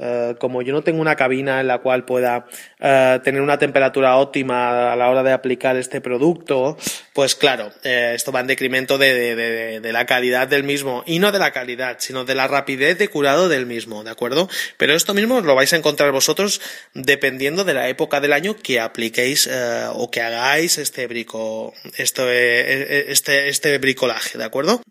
eh, 0.00 0.34
como 0.40 0.60
yo 0.62 0.72
no 0.72 0.82
tengo 0.82 1.00
una 1.00 1.14
cabina 1.14 1.60
en 1.60 1.68
la 1.68 1.78
cual 1.78 2.04
pueda 2.04 2.46
eh, 2.80 3.20
tener 3.22 3.42
una 3.42 3.58
temperatura 3.58 4.16
óptima 4.16 4.92
a 4.92 4.96
la 4.96 5.08
hora 5.08 5.22
de 5.22 5.30
aplicar 5.30 5.76
este 5.76 6.00
producto, 6.00 6.76
pues 7.14 7.36
claro, 7.36 7.72
eh, 7.84 8.12
esto 8.16 8.32
va 8.32 8.40
en 8.40 8.48
decremento 8.48 8.98
de, 8.98 9.14
de, 9.14 9.80
de, 9.80 9.92
la 9.92 10.04
calidad 10.04 10.48
del 10.48 10.64
mismo, 10.64 11.04
y 11.06 11.20
no 11.20 11.30
de 11.30 11.38
la 11.38 11.52
calidad, 11.52 11.98
sino 12.00 12.24
de 12.24 12.34
la 12.34 12.48
rapidez 12.48 12.98
de 12.98 13.08
curado 13.08 13.48
del 13.48 13.66
mismo, 13.66 14.02
¿de 14.02 14.10
acuerdo? 14.10 14.48
Pero 14.78 14.94
esto 14.94 15.14
mismo 15.14 15.40
lo 15.40 15.54
vais 15.54 15.72
a 15.72 15.76
encontrar 15.76 16.10
vosotros 16.10 16.60
dependiendo 16.92 17.62
de 17.62 17.72
la 17.72 17.88
época 17.88 18.20
del 18.20 18.32
año 18.32 18.56
que 18.56 18.80
apliquéis 18.80 19.46
eh, 19.46 19.86
o 19.92 20.10
que 20.10 20.22
hagáis 20.22 20.76
este 20.78 21.06
brico, 21.06 21.72
esto, 21.96 22.28
este, 22.28 23.48
este 23.48 23.78
bricolaje, 23.78 24.36
¿de 24.36 24.44
acuerdo? 24.44 24.82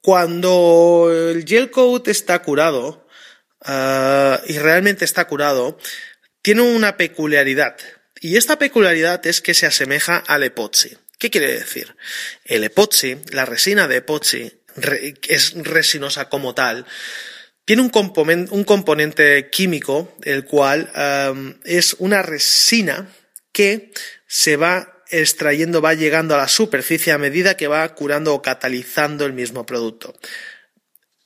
Cuando 0.00 1.10
el 1.12 1.44
gel 1.44 1.70
coat 1.70 2.08
está 2.08 2.40
curado, 2.40 3.06
y 3.66 4.58
realmente 4.58 5.04
está 5.04 5.26
curado, 5.26 5.78
tiene 6.40 6.62
una 6.62 6.96
peculiaridad. 6.96 7.76
Y 8.24 8.38
esta 8.38 8.58
peculiaridad 8.58 9.26
es 9.26 9.42
que 9.42 9.52
se 9.52 9.66
asemeja 9.66 10.16
al 10.16 10.44
epoxi. 10.44 10.96
¿Qué 11.18 11.28
quiere 11.28 11.52
decir? 11.52 11.94
El 12.46 12.64
epoxi, 12.64 13.18
la 13.32 13.44
resina 13.44 13.86
de 13.86 13.96
epoxi, 13.96 14.50
es 15.28 15.52
resinosa 15.56 16.30
como 16.30 16.54
tal, 16.54 16.86
tiene 17.66 17.82
un, 17.82 18.48
un 18.50 18.64
componente 18.64 19.50
químico, 19.50 20.16
el 20.22 20.46
cual 20.46 20.90
es 21.64 21.96
una 21.98 22.22
resina 22.22 23.12
que 23.52 23.92
se 24.26 24.56
va 24.56 25.04
extrayendo, 25.10 25.82
va 25.82 25.92
llegando 25.92 26.34
a 26.34 26.38
la 26.38 26.48
superficie 26.48 27.12
a 27.12 27.18
medida 27.18 27.58
que 27.58 27.68
va 27.68 27.86
curando 27.94 28.32
o 28.32 28.40
catalizando 28.40 29.26
el 29.26 29.34
mismo 29.34 29.66
producto. 29.66 30.14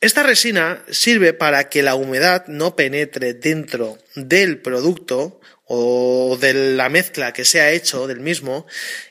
Esta 0.00 0.24
resina 0.24 0.84
sirve 0.90 1.32
para 1.32 1.68
que 1.68 1.82
la 1.82 1.94
humedad 1.94 2.46
no 2.48 2.74
penetre 2.74 3.34
dentro 3.34 3.98
del 4.16 4.60
producto 4.60 5.40
o 5.68 6.36
de 6.40 6.54
la 6.54 6.88
mezcla 6.88 7.32
que 7.32 7.44
se 7.44 7.60
ha 7.60 7.70
hecho 7.70 8.06
del 8.06 8.20
mismo 8.20 8.66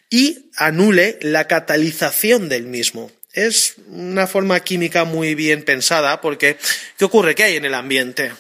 y 0.10 0.50
anule 0.56 1.18
la 1.22 1.48
catalización 1.48 2.50
del 2.50 2.66
mismo. 2.66 3.12
Es 3.34 3.76
una 3.88 4.26
forma 4.26 4.60
química 4.62 5.04
muy 5.04 5.36
bien 5.36 5.64
pensada 5.64 6.22
porque 6.22 6.58
¿qué 6.98 7.06
ocurre? 7.06 7.36
¿Qué 7.36 7.44
hay 7.44 7.56
en 7.58 7.66
el 7.66 7.76
ambiente? 7.76 8.32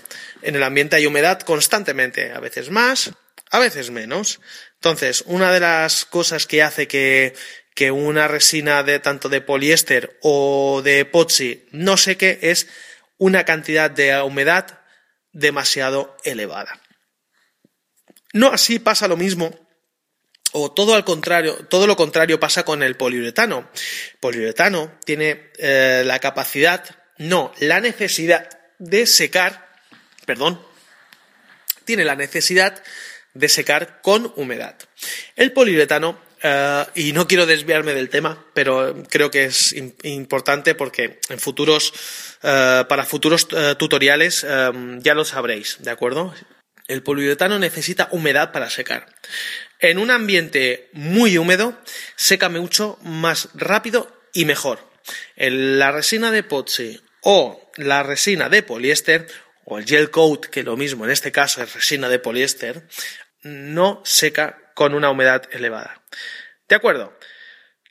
En 0.41 0.55
el 0.55 0.63
ambiente 0.63 0.95
hay 0.95 1.05
humedad 1.05 1.39
constantemente, 1.41 2.31
a 2.31 2.39
veces 2.39 2.71
más, 2.71 3.11
a 3.51 3.59
veces 3.59 3.91
menos. 3.91 4.39
Entonces, 4.75 5.23
una 5.27 5.51
de 5.51 5.59
las 5.59 6.05
cosas 6.05 6.47
que 6.47 6.63
hace 6.63 6.87
que, 6.87 7.35
que 7.75 7.91
una 7.91 8.27
resina 8.27 8.81
de 8.81 8.99
tanto 8.99 9.29
de 9.29 9.41
poliéster 9.41 10.17
o 10.21 10.81
de 10.83 11.01
epoxi 11.01 11.65
no 11.71 11.97
seque 11.97 12.39
es 12.41 12.67
una 13.17 13.45
cantidad 13.45 13.91
de 13.91 14.19
humedad 14.21 14.79
demasiado 15.31 16.17
elevada. 16.23 16.81
No 18.33 18.51
así 18.51 18.79
pasa 18.79 19.07
lo 19.07 19.17
mismo 19.17 19.53
o 20.53 20.71
todo 20.71 20.95
al 20.95 21.03
contrario, 21.03 21.55
todo 21.69 21.87
lo 21.87 21.95
contrario 21.95 22.39
pasa 22.39 22.63
con 22.63 22.83
el 22.83 22.95
poliuretano. 22.95 23.69
Poliuretano 24.19 24.97
tiene 25.05 25.51
eh, 25.57 26.03
la 26.05 26.19
capacidad, 26.19 26.83
no, 27.17 27.53
la 27.59 27.79
necesidad 27.79 28.49
de 28.79 29.05
secar, 29.05 29.69
perdón, 30.25 30.61
tiene 31.85 32.05
la 32.05 32.15
necesidad 32.15 32.81
de 33.33 33.49
secar 33.49 34.01
con 34.01 34.33
humedad. 34.35 34.75
El 35.35 35.51
poliuretano, 35.51 36.19
uh, 36.43 36.89
y 36.95 37.13
no 37.13 37.27
quiero 37.27 37.45
desviarme 37.45 37.93
del 37.93 38.09
tema, 38.09 38.45
pero 38.53 39.03
creo 39.09 39.29
que 39.29 39.45
es 39.45 39.73
importante 40.03 40.75
porque 40.75 41.19
en 41.29 41.39
futuros, 41.39 41.93
uh, 42.43 42.87
para 42.87 43.05
futuros 43.05 43.47
tutoriales 43.77 44.45
ya 44.99 45.13
lo 45.13 45.23
sabréis, 45.23 45.77
¿de 45.79 45.91
acuerdo? 45.91 46.33
El 46.87 47.03
poliuretano 47.03 47.59
necesita 47.59 48.07
humedad 48.11 48.51
para 48.51 48.69
secar. 48.69 49.07
En 49.79 49.99
un 49.99 50.09
ambiente 50.09 50.89
muy 50.93 51.37
húmedo, 51.37 51.79
seca 52.15 52.49
mucho 52.49 52.97
más 53.01 53.49
rápido 53.53 54.11
y 54.33 54.45
mejor. 54.45 54.79
La 55.35 55.91
resina 55.91 56.31
de 56.31 56.39
epoxi 56.39 57.01
o 57.21 57.71
la 57.75 58.03
resina 58.03 58.49
de 58.49 58.63
poliéster 58.63 59.27
o 59.65 59.77
el 59.77 59.85
gel 59.85 60.09
coat, 60.09 60.45
que 60.45 60.63
lo 60.63 60.77
mismo 60.77 61.05
en 61.05 61.11
este 61.11 61.31
caso 61.31 61.61
es 61.61 61.73
resina 61.73 62.07
de 62.07 62.19
poliéster, 62.19 62.87
no 63.43 64.01
seca 64.05 64.71
con 64.73 64.93
una 64.93 65.09
humedad 65.09 65.43
elevada. 65.51 66.03
¿De 66.69 66.75
acuerdo? 66.75 67.17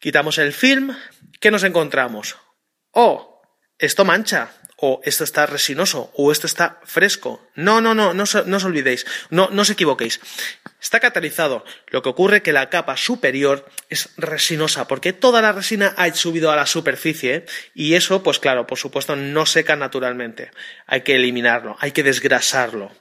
Quitamos 0.01 0.39
el 0.39 0.53
film, 0.53 0.97
¿qué 1.41 1.51
nos 1.51 1.65
encontramos? 1.65 2.37
Oh, 2.93 3.43
esto 3.79 4.05
mancha, 4.05 4.53
o 4.77 5.01
esto 5.05 5.25
está 5.25 5.47
resinoso, 5.47 6.11
o 6.15 6.31
esto 6.31 6.47
está 6.47 6.81
fresco. 6.85 7.49
No, 7.55 7.81
no, 7.81 7.95
no, 7.95 8.13
no, 8.13 8.25
no 8.47 8.57
os 8.57 8.65
olvidéis, 8.65 9.07
no, 9.31 9.49
no 9.51 9.63
os 9.63 9.71
equivoquéis. 9.71 10.21
Está 10.81 11.01
catalizado. 11.01 11.65
Lo 11.89 12.03
que 12.03 12.11
ocurre 12.11 12.39
es 12.39 12.43
que 12.43 12.53
la 12.53 12.69
capa 12.69 12.97
superior 12.97 13.65
es 13.89 14.11
resinosa, 14.19 14.87
porque 14.87 15.15
toda 15.15 15.41
la 15.41 15.53
resina 15.53 15.95
ha 15.97 16.13
subido 16.15 16.53
a 16.53 16.57
la 16.57 16.67
superficie 16.67 17.47
y 17.75 17.95
eso, 17.95 18.23
pues 18.23 18.39
claro, 18.39 18.67
por 18.67 18.79
supuesto, 18.79 19.17
no 19.17 19.47
seca 19.47 19.77
naturalmente. 19.77 20.51
Hay 20.87 21.01
que 21.01 21.17
eliminarlo, 21.17 21.77
hay 21.81 21.93
que 21.93 22.03
desgrasarlo. 22.03 22.93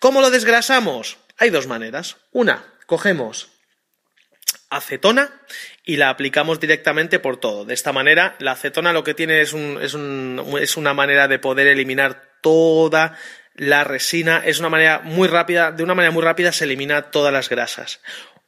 ¿Cómo 0.00 0.22
lo 0.22 0.30
desgrasamos? 0.30 1.18
Hay 1.36 1.50
dos 1.50 1.66
maneras. 1.66 2.16
Una, 2.32 2.64
cogemos 2.86 3.59
acetona 4.70 5.42
y 5.84 5.96
la 5.96 6.08
aplicamos 6.08 6.60
directamente 6.60 7.18
por 7.18 7.38
todo. 7.38 7.64
De 7.64 7.74
esta 7.74 7.92
manera, 7.92 8.36
la 8.38 8.52
acetona 8.52 8.92
lo 8.92 9.04
que 9.04 9.14
tiene 9.14 9.40
es, 9.40 9.52
un, 9.52 9.78
es, 9.82 9.94
un, 9.94 10.56
es 10.60 10.76
una 10.76 10.94
manera 10.94 11.28
de 11.28 11.38
poder 11.38 11.66
eliminar 11.66 12.22
toda 12.40 13.18
la 13.54 13.84
resina. 13.84 14.42
Es 14.44 14.60
una 14.60 14.68
manera 14.68 15.00
muy 15.04 15.28
rápida, 15.28 15.72
de 15.72 15.82
una 15.82 15.94
manera 15.94 16.12
muy 16.12 16.22
rápida 16.22 16.52
se 16.52 16.64
elimina 16.64 17.10
todas 17.10 17.32
las 17.32 17.48
grasas. 17.48 18.00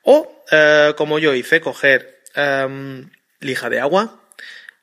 O, 0.02 0.45
eh, 0.50 0.95
como 0.97 1.19
yo 1.19 1.35
hice, 1.35 1.61
coger 1.61 2.23
eh, 2.35 3.05
lija 3.41 3.69
de 3.69 3.81
agua 3.81 4.23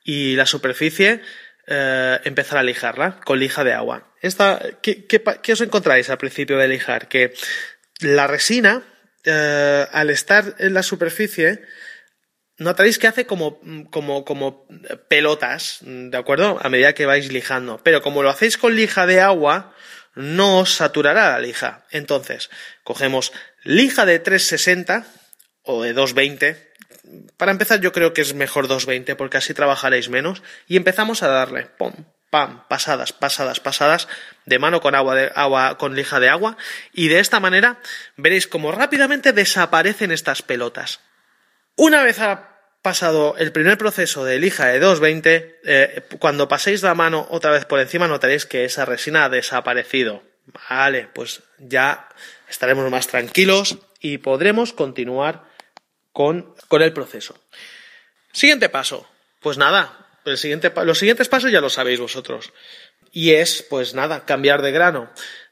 y 0.04 0.36
la 0.36 0.46
superficie 0.46 1.22
eh, 1.68 2.20
empezar 2.24 2.58
a 2.58 2.64
lijarla 2.64 3.20
con 3.22 3.40
lija 3.40 3.64
de 3.64 3.74
agua. 3.74 4.12
Esta, 4.22 4.60
¿qué, 4.82 5.06
qué, 5.06 5.24
qué 5.42 5.54
os 5.54 5.62
encontráis 5.62 6.10
al 6.10 6.18
principio 6.18 6.58
de 6.58 6.68
lijar? 6.68 7.08
Que 7.08 7.34
la 8.00 8.28
resina, 8.28 8.84
eh, 9.26 9.88
al 9.92 10.10
estar 10.10 10.56
en 10.60 10.74
la 10.74 10.84
superficie, 10.84 11.62
notaréis 12.58 13.00
que 13.00 13.08
hace 13.08 13.26
como, 13.26 13.60
como, 13.90 14.26
como 14.26 14.68
pelotas, 15.08 15.80
¿de 15.82 16.18
acuerdo? 16.18 16.60
A 16.62 16.70
medida 16.70 16.94
que 16.94 17.06
vais 17.06 17.32
lijando. 17.32 17.82
Pero 17.84 18.02
como 18.02 18.24
lo 18.24 18.30
hacéis 18.30 18.58
con 18.58 18.76
lija 18.76 19.06
de 19.06 19.22
agua, 19.22 19.74
no 20.16 20.60
os 20.60 20.76
saturará 20.76 21.32
la 21.32 21.40
lija. 21.40 21.86
Entonces, 21.92 22.50
cogemos 22.84 23.32
lija 23.64 24.06
de 24.06 24.20
360 24.20 25.06
o 25.64 25.84
de 25.84 25.94
220. 25.94 26.70
Para 27.38 27.52
empezar, 27.52 27.80
yo 27.80 27.92
creo 27.92 28.14
que 28.14 28.22
es 28.22 28.34
mejor 28.34 28.68
220 28.68 29.16
porque 29.16 29.38
así 29.38 29.54
trabajaréis 29.54 30.10
menos. 30.10 30.44
Y 30.68 30.78
empezamos 30.78 31.24
a 31.24 31.30
darle, 31.30 31.68
pum, 31.78 31.94
pam, 32.30 32.68
pasadas, 32.68 33.14
pasadas, 33.14 33.60
pasadas, 33.60 34.08
de 34.46 34.60
mano 34.60 34.82
con 34.82 34.96
agua, 34.96 35.16
de, 35.16 35.32
agua, 35.36 35.78
con 35.78 35.96
lija 35.96 36.20
de 36.20 36.30
agua, 36.30 36.58
y 36.94 37.08
de 37.08 37.20
esta 37.20 37.40
manera 37.40 37.80
veréis 38.18 38.48
cómo 38.48 38.72
rápidamente 38.72 39.34
desaparecen 39.34 40.12
estas 40.12 40.42
pelotas. 40.42 41.00
Una 41.76 42.04
vez 42.04 42.20
ha 42.20 42.50
pasado 42.82 43.36
el 43.38 43.52
primer 43.52 43.78
proceso 43.78 44.24
de 44.26 44.40
lija 44.40 44.68
de 44.68 44.80
220, 44.80 45.60
eh, 45.64 46.04
cuando 46.20 46.48
paséis 46.48 46.82
la 46.84 46.96
mano 46.96 47.28
otra 47.30 47.52
vez 47.52 47.66
por 47.66 47.80
encima 47.80 48.08
notaréis 48.08 48.46
que 48.46 48.66
esa 48.66 48.86
resina 48.86 49.26
ha 49.26 49.30
desaparecido. 49.30 50.24
Vale, 50.70 51.08
pues 51.14 51.44
ya 51.60 52.10
estaremos 52.48 52.90
más 52.90 53.08
tranquilos 53.08 53.78
y 54.00 54.18
podremos 54.20 54.74
continuar 54.74 55.44
con, 56.12 56.56
con 56.68 56.82
el 56.82 56.94
proceso. 56.94 57.36
Siguiente 58.32 58.70
paso. 58.70 59.08
Pues 59.42 59.58
nada, 59.58 60.09
los 60.30 60.98
siguientes 61.00 61.28
pasos 61.28 61.52
ya 61.52 61.62
lo 61.62 61.70
sabéis 61.70 62.00
vosotros. 62.00 62.54
Y 63.12 63.32
es, 63.32 63.64
pues 63.64 63.94
nada, 63.94 64.26
cambiar 64.26 64.62
de 64.62 64.72
grano 64.72 65.10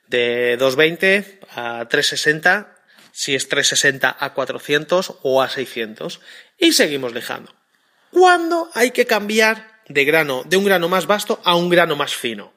de 0.07 0.57
220 0.57 1.39
a 1.55 1.88
360, 1.88 2.75
si 3.12 3.36
es 3.36 3.50
360 3.50 4.15
a 4.19 4.34
400 4.34 5.15
o 5.22 5.41
a 5.41 5.50
600. 5.50 6.22
Y 6.57 6.74
seguimos 6.74 7.13
lijando. 7.13 7.53
¿Cuándo 8.12 8.69
hay 8.74 8.91
que 8.91 9.05
cambiar 9.05 9.81
de 9.88 10.05
grano, 10.05 10.43
de 10.46 10.57
un 10.57 10.65
grano 10.65 10.89
más 10.89 11.07
vasto 11.07 11.41
a 11.43 11.55
un 11.55 11.69
grano 11.69 11.96
más 11.96 12.15
fino? 12.15 12.53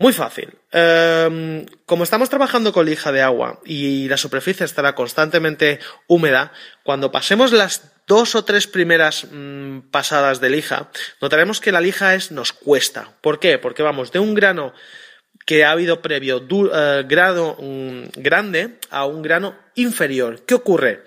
Muy 0.00 0.14
fácil. 0.14 0.54
Em, 0.72 1.66
como 1.84 2.04
estamos 2.04 2.30
trabajando 2.30 2.72
con 2.72 2.86
lija 2.86 3.12
de 3.12 3.20
agua 3.20 3.60
y 3.66 4.08
la 4.08 4.16
superficie 4.16 4.64
estará 4.64 4.94
constantemente 4.94 5.78
húmeda, 6.06 6.52
cuando 6.84 7.12
pasemos 7.12 7.52
las 7.52 7.92
dos 8.06 8.34
o 8.34 8.42
tres 8.42 8.66
primeras 8.66 9.26
mm, 9.30 9.90
pasadas 9.90 10.40
de 10.40 10.48
lija, 10.48 10.88
notaremos 11.20 11.60
que 11.60 11.70
la 11.70 11.82
lija 11.82 12.16
nos 12.30 12.54
cuesta. 12.54 13.12
¿Por 13.20 13.40
qué? 13.40 13.58
Porque 13.58 13.82
vamos 13.82 14.10
de 14.10 14.20
un 14.20 14.32
grano 14.32 14.72
que 15.44 15.66
ha 15.66 15.72
habido 15.72 16.00
previo 16.00 16.46
eh, 16.72 17.04
grado 17.06 17.58
mm, 17.60 18.04
grande 18.22 18.78
a 18.88 19.04
un 19.04 19.20
grano 19.20 19.54
inferior. 19.74 20.46
¿Qué 20.46 20.54
ocurre? 20.54 21.04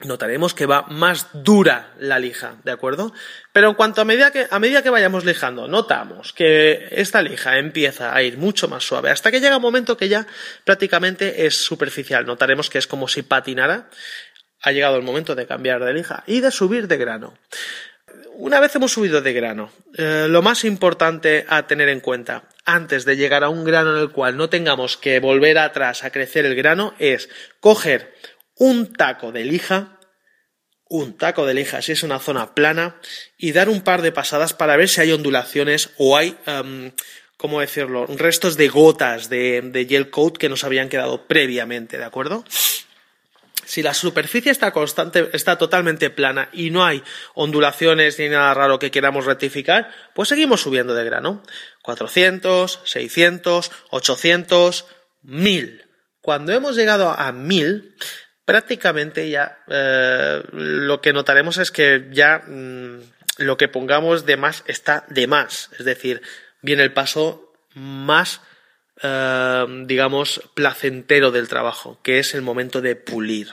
Notaremos 0.00 0.54
que 0.54 0.66
va 0.66 0.82
más 0.82 1.28
dura 1.32 1.94
la 1.98 2.18
lija, 2.18 2.56
¿de 2.64 2.72
acuerdo? 2.72 3.12
Pero 3.52 3.70
en 3.70 3.74
cuanto 3.74 4.00
a 4.00 4.04
medida 4.04 4.30
que, 4.30 4.46
a 4.50 4.58
medida 4.58 4.82
que 4.82 4.90
vayamos 4.90 5.24
lijando, 5.24 5.68
notamos 5.68 6.32
que 6.32 6.88
esta 6.90 7.22
lija 7.22 7.58
empieza 7.58 8.14
a 8.14 8.22
ir 8.22 8.36
mucho 8.36 8.68
más 8.68 8.84
suave, 8.84 9.10
hasta 9.10 9.30
que 9.30 9.40
llega 9.40 9.56
un 9.56 9.62
momento 9.62 9.96
que 9.96 10.08
ya 10.08 10.26
prácticamente 10.64 11.46
es 11.46 11.56
superficial. 11.56 12.26
Notaremos 12.26 12.68
que 12.68 12.78
es 12.78 12.86
como 12.86 13.08
si 13.08 13.22
patinara. 13.22 13.88
Ha 14.60 14.72
llegado 14.72 14.96
el 14.96 15.02
momento 15.02 15.34
de 15.34 15.46
cambiar 15.46 15.84
de 15.84 15.92
lija 15.94 16.24
y 16.26 16.40
de 16.40 16.50
subir 16.50 16.88
de 16.88 16.96
grano. 16.96 17.34
Una 18.38 18.60
vez 18.60 18.74
hemos 18.76 18.92
subido 18.92 19.22
de 19.22 19.32
grano, 19.32 19.70
eh, 19.96 20.26
lo 20.28 20.42
más 20.42 20.64
importante 20.64 21.46
a 21.48 21.66
tener 21.66 21.88
en 21.88 22.00
cuenta 22.00 22.44
antes 22.66 23.06
de 23.06 23.16
llegar 23.16 23.44
a 23.44 23.48
un 23.48 23.64
grano 23.64 23.96
en 23.96 24.02
el 24.02 24.10
cual 24.10 24.36
no 24.36 24.50
tengamos 24.50 24.98
que 24.98 25.20
volver 25.20 25.56
atrás 25.56 26.04
a 26.04 26.10
crecer 26.10 26.44
el 26.44 26.54
grano 26.54 26.94
es 26.98 27.30
coger 27.60 28.12
un 28.56 28.92
taco 28.92 29.32
de 29.32 29.44
lija, 29.44 29.98
un 30.88 31.16
taco 31.16 31.46
de 31.46 31.54
lija 31.54 31.82
si 31.82 31.92
es 31.92 32.02
una 32.02 32.18
zona 32.18 32.54
plana, 32.54 32.96
y 33.36 33.52
dar 33.52 33.68
un 33.68 33.82
par 33.82 34.02
de 34.02 34.12
pasadas 34.12 34.54
para 34.54 34.76
ver 34.76 34.88
si 34.88 35.00
hay 35.00 35.12
ondulaciones 35.12 35.90
o 35.98 36.16
hay, 36.16 36.36
um, 36.46 36.90
¿cómo 37.36 37.60
decirlo?, 37.60 38.06
restos 38.06 38.56
de 38.56 38.68
gotas 38.68 39.28
de, 39.28 39.62
de 39.62 39.86
gel 39.86 40.10
coat 40.10 40.36
que 40.36 40.48
nos 40.48 40.64
habían 40.64 40.88
quedado 40.88 41.26
previamente, 41.26 41.98
¿de 41.98 42.04
acuerdo? 42.04 42.44
Si 43.66 43.82
la 43.82 43.94
superficie 43.94 44.52
está 44.52 44.70
constante, 44.70 45.28
está 45.32 45.58
totalmente 45.58 46.08
plana 46.08 46.48
y 46.52 46.70
no 46.70 46.84
hay 46.84 47.02
ondulaciones 47.34 48.16
ni 48.20 48.28
nada 48.28 48.54
raro 48.54 48.78
que 48.78 48.92
queramos 48.92 49.26
rectificar, 49.26 49.90
pues 50.14 50.28
seguimos 50.28 50.60
subiendo 50.60 50.94
de 50.94 51.04
grano. 51.04 51.42
400, 51.82 52.80
600, 52.84 53.72
800, 53.90 54.86
1000. 55.22 55.84
Cuando 56.20 56.52
hemos 56.52 56.76
llegado 56.76 57.10
a 57.10 57.32
1000, 57.32 57.96
prácticamente 58.46 59.28
ya 59.28 59.58
eh, 59.68 60.42
lo 60.52 61.02
que 61.02 61.12
notaremos 61.12 61.58
es 61.58 61.70
que 61.70 62.06
ya 62.10 62.38
mm, 62.38 63.00
lo 63.38 63.58
que 63.58 63.68
pongamos 63.68 64.24
de 64.24 64.38
más 64.38 64.64
está 64.66 65.04
de 65.08 65.26
más. 65.26 65.68
Es 65.78 65.84
decir, 65.84 66.22
viene 66.62 66.82
el 66.82 66.94
paso 66.94 67.52
más, 67.74 68.40
eh, 69.02 69.66
digamos, 69.84 70.40
placentero 70.54 71.30
del 71.30 71.48
trabajo, 71.48 72.00
que 72.02 72.18
es 72.18 72.34
el 72.34 72.40
momento 72.40 72.80
de 72.80 72.96
pulir. 72.96 73.50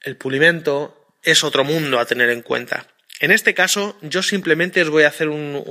El 0.00 0.16
pulimento 0.16 1.06
es 1.22 1.44
otro 1.44 1.64
mundo 1.64 1.98
a 1.98 2.06
tener 2.06 2.30
en 2.30 2.42
cuenta. 2.42 2.86
En 3.20 3.30
este 3.30 3.54
caso, 3.54 3.96
yo 4.00 4.22
simplemente 4.22 4.82
os 4.82 4.90
voy 4.90 5.04
a 5.04 5.08
hacer 5.08 5.28
un, 5.28 5.62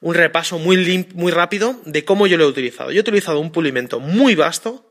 un, 0.00 0.14
repaso 0.14 0.58
muy, 0.58 1.06
muy 1.14 1.30
rápido 1.30 1.80
de 1.84 2.04
cómo 2.04 2.26
yo 2.26 2.36
lo 2.36 2.44
he 2.44 2.48
utilizado. 2.48 2.90
Yo 2.90 2.98
he 2.98 3.00
utilizado 3.00 3.38
un 3.38 3.52
pulimento 3.52 4.00
muy 4.00 4.34
vasto, 4.34 4.87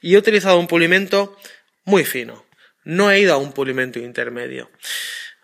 y 0.00 0.14
he 0.14 0.18
utilizado 0.18 0.58
un 0.58 0.66
pulimento 0.66 1.36
muy 1.84 2.04
fino. 2.04 2.44
No 2.84 3.10
he 3.10 3.20
ido 3.20 3.34
a 3.34 3.38
un 3.38 3.52
pulimento 3.52 3.98
intermedio. 3.98 4.70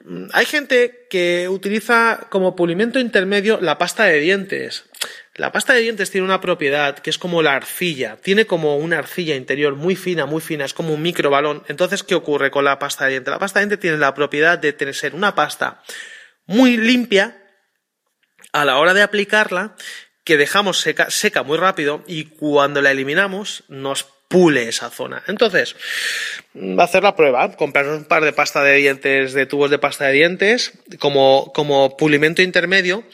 Mm, 0.04 0.26
hay 0.32 0.46
gente 0.46 1.06
que 1.10 1.48
utiliza 1.48 2.26
como 2.30 2.56
pulimento 2.56 2.98
intermedio 2.98 3.60
la 3.60 3.78
pasta 3.78 4.04
de 4.04 4.20
dientes. 4.20 4.84
La 5.34 5.50
pasta 5.50 5.72
de 5.72 5.80
dientes 5.80 6.10
tiene 6.10 6.26
una 6.26 6.40
propiedad 6.40 6.98
que 6.98 7.10
es 7.10 7.18
como 7.18 7.42
la 7.42 7.54
arcilla, 7.54 8.16
tiene 8.16 8.44
como 8.46 8.76
una 8.76 8.98
arcilla 8.98 9.34
interior 9.34 9.76
muy 9.76 9.96
fina, 9.96 10.26
muy 10.26 10.42
fina, 10.42 10.64
es 10.64 10.74
como 10.74 10.92
un 10.92 11.02
microbalón. 11.02 11.62
Entonces, 11.68 12.02
¿qué 12.02 12.14
ocurre 12.14 12.50
con 12.50 12.64
la 12.64 12.78
pasta 12.78 13.06
de 13.06 13.12
dientes? 13.12 13.32
La 13.32 13.38
pasta 13.38 13.58
de 13.58 13.66
dientes 13.66 13.80
tiene 13.80 13.96
la 13.96 14.14
propiedad 14.14 14.58
de 14.58 14.72
tener, 14.72 14.94
ser 14.94 15.14
una 15.14 15.34
pasta 15.34 15.82
muy 16.46 16.76
limpia 16.76 17.42
a 18.52 18.64
la 18.64 18.78
hora 18.78 18.92
de 18.92 19.02
aplicarla, 19.02 19.74
que 20.24 20.36
dejamos 20.36 20.80
seca, 20.80 21.10
seca 21.10 21.42
muy 21.42 21.56
rápido 21.56 22.04
y 22.06 22.26
cuando 22.26 22.82
la 22.82 22.90
eliminamos 22.90 23.64
nos 23.68 24.06
pule 24.32 24.66
esa 24.66 24.88
zona. 24.88 25.22
Entonces, 25.26 25.76
va 26.56 26.84
a 26.84 26.86
hacer 26.86 27.02
la 27.02 27.14
prueba, 27.14 27.52
comprar 27.52 27.86
un 27.86 28.04
par 28.04 28.24
de 28.24 28.32
pasta 28.32 28.64
de 28.64 28.76
dientes, 28.76 29.34
de 29.34 29.44
tubos 29.44 29.70
de 29.70 29.78
pasta 29.78 30.06
de 30.06 30.14
dientes, 30.14 30.72
como, 30.98 31.52
como 31.54 31.98
pulimento 31.98 32.40
intermedio, 32.40 33.04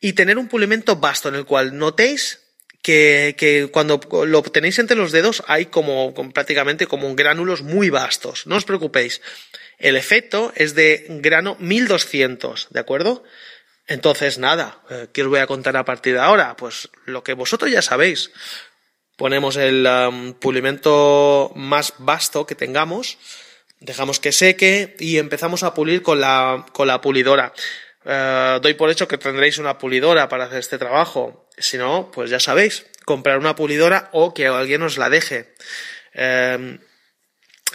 y 0.00 0.12
tener 0.12 0.38
un 0.38 0.46
pulimento 0.46 0.96
vasto 0.96 1.28
en 1.28 1.34
el 1.34 1.44
cual 1.44 1.76
notéis 1.76 2.40
que, 2.80 3.34
que, 3.36 3.68
cuando 3.72 4.00
lo 4.24 4.42
tenéis 4.42 4.78
entre 4.78 4.96
los 4.96 5.10
dedos 5.10 5.42
hay 5.48 5.66
como, 5.66 6.14
prácticamente 6.32 6.86
como 6.86 7.12
gránulos 7.16 7.62
muy 7.62 7.90
vastos. 7.90 8.46
No 8.46 8.54
os 8.54 8.64
preocupéis. 8.64 9.20
El 9.78 9.96
efecto 9.96 10.52
es 10.54 10.76
de 10.76 11.06
grano 11.08 11.56
1200, 11.58 12.68
¿de 12.70 12.80
acuerdo? 12.80 13.24
Entonces, 13.88 14.38
nada, 14.38 14.82
eh, 14.90 15.08
¿qué 15.12 15.22
os 15.22 15.28
voy 15.28 15.40
a 15.40 15.46
contar 15.46 15.76
a 15.76 15.84
partir 15.84 16.14
de 16.14 16.20
ahora? 16.20 16.56
Pues 16.56 16.90
lo 17.04 17.24
que 17.24 17.32
vosotros 17.32 17.70
ya 17.70 17.82
sabéis 17.82 18.30
ponemos 19.18 19.56
el 19.56 19.86
pulimento 20.38 21.50
más 21.56 21.92
vasto 21.98 22.46
que 22.46 22.54
tengamos, 22.54 23.18
dejamos 23.80 24.20
que 24.20 24.30
seque 24.30 24.94
y 25.00 25.18
empezamos 25.18 25.64
a 25.64 25.74
pulir 25.74 26.02
con 26.02 26.20
la, 26.20 26.64
con 26.72 26.86
la 26.86 27.00
pulidora. 27.00 27.52
Eh, 28.04 28.58
doy 28.62 28.74
por 28.74 28.90
hecho 28.90 29.08
que 29.08 29.18
tendréis 29.18 29.58
una 29.58 29.76
pulidora 29.76 30.28
para 30.28 30.44
hacer 30.44 30.60
este 30.60 30.78
trabajo. 30.78 31.48
Si 31.58 31.76
no, 31.76 32.10
pues 32.12 32.30
ya 32.30 32.38
sabéis, 32.38 32.86
comprar 33.04 33.38
una 33.38 33.56
pulidora 33.56 34.08
o 34.12 34.32
que 34.32 34.46
alguien 34.46 34.82
os 34.82 34.98
la 34.98 35.10
deje. 35.10 35.52
Eh, 36.14 36.78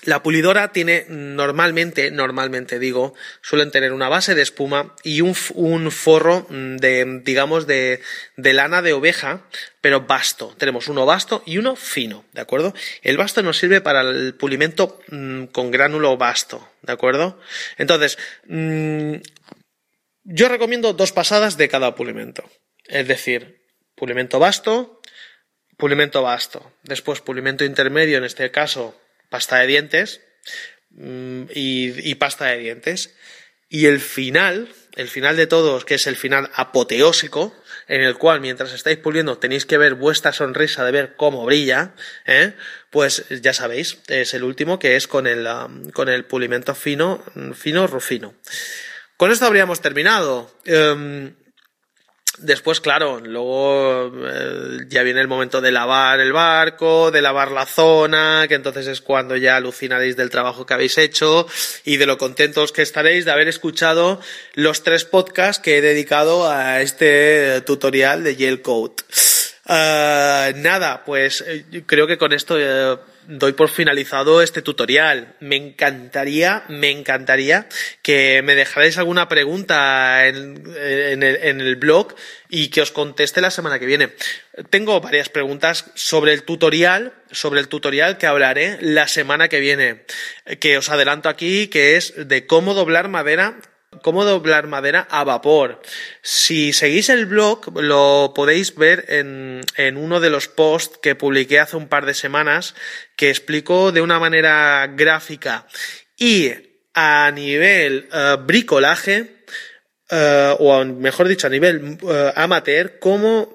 la 0.06 0.24
pulidora 0.24 0.72
tiene 0.72 1.06
normalmente, 1.10 2.12
normalmente 2.12 2.80
digo, 2.80 3.14
suelen 3.42 3.72
tener 3.72 3.94
una 3.94 4.10
base 4.10 4.36
de 4.36 4.42
espuma 4.42 4.96
y 5.04 5.22
un, 5.22 5.36
un 5.54 5.92
forro 5.92 6.48
de, 6.50 7.22
digamos, 7.24 7.68
de, 7.68 8.02
de, 8.36 8.54
lana 8.54 8.82
de 8.82 8.94
oveja, 8.94 9.46
pero 9.82 10.02
vasto. 10.02 10.54
Tenemos 10.58 10.88
uno 10.88 11.06
vasto 11.06 11.44
y 11.46 11.58
uno 11.58 11.76
fino, 11.76 12.26
¿de 12.34 12.42
acuerdo? 12.42 12.74
El 13.02 13.18
vasto 13.18 13.42
nos 13.44 13.58
sirve 13.58 13.82
para 13.82 14.02
el 14.02 14.36
pulimento 14.36 15.00
mmm, 15.10 15.46
con 15.46 15.72
gránulo 15.72 16.18
vasto, 16.18 16.70
¿de 16.82 16.94
acuerdo? 16.94 17.40
Entonces, 17.78 18.18
mmm, 18.48 19.16
yo 20.24 20.50
recomiendo 20.50 20.94
dos 20.94 21.12
pasadas 21.12 21.58
de 21.58 21.70
cada 21.70 21.96
pulimento. 21.96 22.50
Es 22.86 23.08
decir, 23.08 23.62
pulimento 23.96 24.40
vasto, 24.40 25.02
pulimento 25.78 26.22
vasto. 26.22 26.74
Después 26.84 27.22
pulimento 27.22 27.66
intermedio, 27.66 28.18
en 28.18 28.24
este 28.24 28.52
caso, 28.52 29.00
pasta 29.34 29.58
de 29.58 29.66
dientes 29.66 30.22
mm, 30.92 31.46
y, 31.56 32.14
pasta 32.14 32.46
de 32.46 32.60
dientes. 32.60 33.16
Y 33.68 33.88
el 33.88 34.00
final, 34.00 34.70
el 34.96 35.08
final 35.08 35.36
de 35.36 35.48
todos, 35.48 35.86
que 35.86 35.96
es 35.96 36.06
el 36.06 36.16
final 36.16 36.52
apoteósico, 36.54 37.52
en 37.88 38.02
el 38.02 38.16
cual 38.16 38.42
mientras 38.42 38.74
estáis 38.74 39.00
puliendo 39.00 39.40
tenéis 39.40 39.66
que 39.66 39.80
ver 39.80 39.96
vuestra 39.96 40.34
sonrisa 40.34 40.86
de 40.86 40.92
ver 40.92 41.16
cómo 41.16 41.46
brilla, 41.46 41.96
¿eh? 42.28 42.54
pues 42.92 43.26
ya 43.42 43.54
sabéis, 43.54 43.98
es 44.08 44.36
el 44.36 44.44
último 44.44 44.78
que 44.78 44.98
es 44.98 45.08
con 45.08 45.26
el, 45.26 45.48
um, 45.48 45.90
con 45.90 46.10
el 46.10 46.26
pulimento 46.26 46.76
fino, 46.76 47.26
fino, 47.56 47.88
rufino. 47.88 48.36
Con 49.18 49.32
esto 49.32 49.48
habríamos 49.48 49.82
terminado. 49.82 50.56
Em, 50.66 51.34
Después, 52.40 52.82
claro, 52.82 53.20
luego 53.20 54.12
eh, 54.28 54.86
ya 54.88 55.04
viene 55.04 55.22
el 55.22 55.28
momento 55.28 55.62
de 55.62 55.72
lavar 55.72 56.20
el 56.20 56.34
barco, 56.34 57.12
de 57.12 57.22
lavar 57.22 57.52
la 57.52 57.68
zona, 57.68 58.46
que 58.48 58.56
entonces 58.56 58.88
es 58.88 59.02
cuando 59.02 59.38
ya 59.38 59.56
alucinaréis 59.56 60.18
del 60.18 60.32
trabajo 60.32 60.66
que 60.66 60.74
habéis 60.74 60.98
hecho 60.98 61.46
y 61.86 61.98
de 61.98 62.08
lo 62.08 62.18
contentos 62.18 62.72
que 62.72 62.82
estaréis 62.82 63.26
de 63.26 63.32
haber 63.32 63.48
escuchado 63.48 64.20
los 64.56 64.82
tres 64.82 65.06
podcasts 65.06 65.62
que 65.62 65.78
he 65.78 65.82
dedicado 65.82 66.50
a 66.50 66.82
este 66.82 67.62
tutorial 67.62 68.24
de 68.24 68.36
Yale 68.36 68.64
Code. 68.64 68.96
Uh, 69.66 70.58
nada, 70.58 71.04
pues 71.06 71.42
eh, 71.48 71.84
creo 71.86 72.08
que 72.08 72.18
con 72.18 72.34
esto 72.34 72.58
eh, 72.60 72.98
doy 73.28 73.54
por 73.54 73.70
finalizado 73.70 74.42
este 74.42 74.62
tutorial. 74.62 75.36
Me 75.40 75.56
encantaría, 75.56 76.64
me 76.70 76.92
encantaría 76.92 77.68
que 78.02 78.42
me 78.44 78.56
dejarais 78.56 78.98
alguna 78.98 79.28
pregunta 79.28 80.28
en, 80.28 81.24
el, 81.24 81.76
blog 81.76 82.16
y 82.50 82.70
que 82.70 82.82
os 82.82 82.92
conteste 82.92 83.42
la 83.42 83.52
semana 83.52 83.80
que 83.80 83.86
viene. 83.86 84.14
Tengo 84.70 85.00
varias 85.02 85.30
preguntas 85.30 85.92
sobre 85.96 86.34
el 86.34 86.44
tutorial, 86.44 87.14
sobre 87.32 87.60
el 87.60 87.68
tutorial 87.68 88.18
que 88.18 88.28
hablaré 88.28 88.78
la 88.82 89.08
semana 89.08 89.48
que 89.48 89.60
viene, 89.60 90.04
que 90.60 90.78
os 90.78 90.90
adelanto 90.90 91.30
aquí, 91.30 91.68
que 91.68 91.98
es 91.98 92.14
de 92.16 92.46
cómo 92.46 92.74
doblar 92.74 93.08
madera 93.10 93.60
cómo 94.02 94.26
doblar 94.26 94.68
madera 94.68 95.08
a 95.10 95.24
vapor. 95.24 95.82
Si 96.22 96.74
seguís 96.74 97.10
el 97.10 97.26
blog, 97.26 97.80
lo 97.80 98.34
podéis 98.36 98.76
ver 98.76 99.06
en, 99.10 99.98
uno 99.98 100.20
de 100.20 100.30
los 100.30 100.48
posts 100.48 100.98
que 100.98 101.16
publiqué 101.16 101.60
hace 101.60 101.78
un 101.78 101.88
par 101.88 102.06
de 102.06 102.14
semanas, 102.14 102.76
que 103.16 103.30
explico 103.30 103.92
de 103.92 104.02
una 104.02 104.20
manera 104.20 104.88
gráfica 104.96 105.68
y 106.18 106.52
a 106.94 107.32
nivel 107.32 108.08
eh, 108.12 108.38
bricolaje, 108.46 109.44
eh, 110.10 110.56
o 110.60 110.86
mejor 110.86 111.28
dicho, 111.28 111.48
a 111.48 111.50
nivel 111.50 111.98
eh, 112.02 112.34
amateur, 112.36 113.00
cómo 113.00 113.54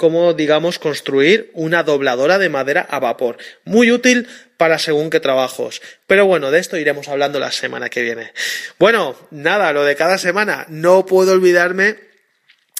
cómo, 0.00 0.32
digamos, 0.32 0.78
construir 0.78 1.50
una 1.52 1.82
dobladora 1.82 2.38
de 2.38 2.48
madera 2.48 2.80
a 2.88 3.00
vapor. 3.00 3.36
Muy 3.66 3.92
útil 3.92 4.26
para 4.60 4.78
según 4.78 5.08
qué 5.08 5.20
trabajos. 5.20 5.80
Pero 6.06 6.26
bueno, 6.26 6.50
de 6.50 6.58
esto 6.58 6.76
iremos 6.76 7.08
hablando 7.08 7.40
la 7.40 7.50
semana 7.50 7.88
que 7.88 8.02
viene. 8.02 8.34
Bueno, 8.78 9.16
nada, 9.30 9.72
lo 9.72 9.84
de 9.84 9.96
cada 9.96 10.18
semana. 10.18 10.66
No 10.68 11.06
puedo 11.06 11.32
olvidarme 11.32 12.09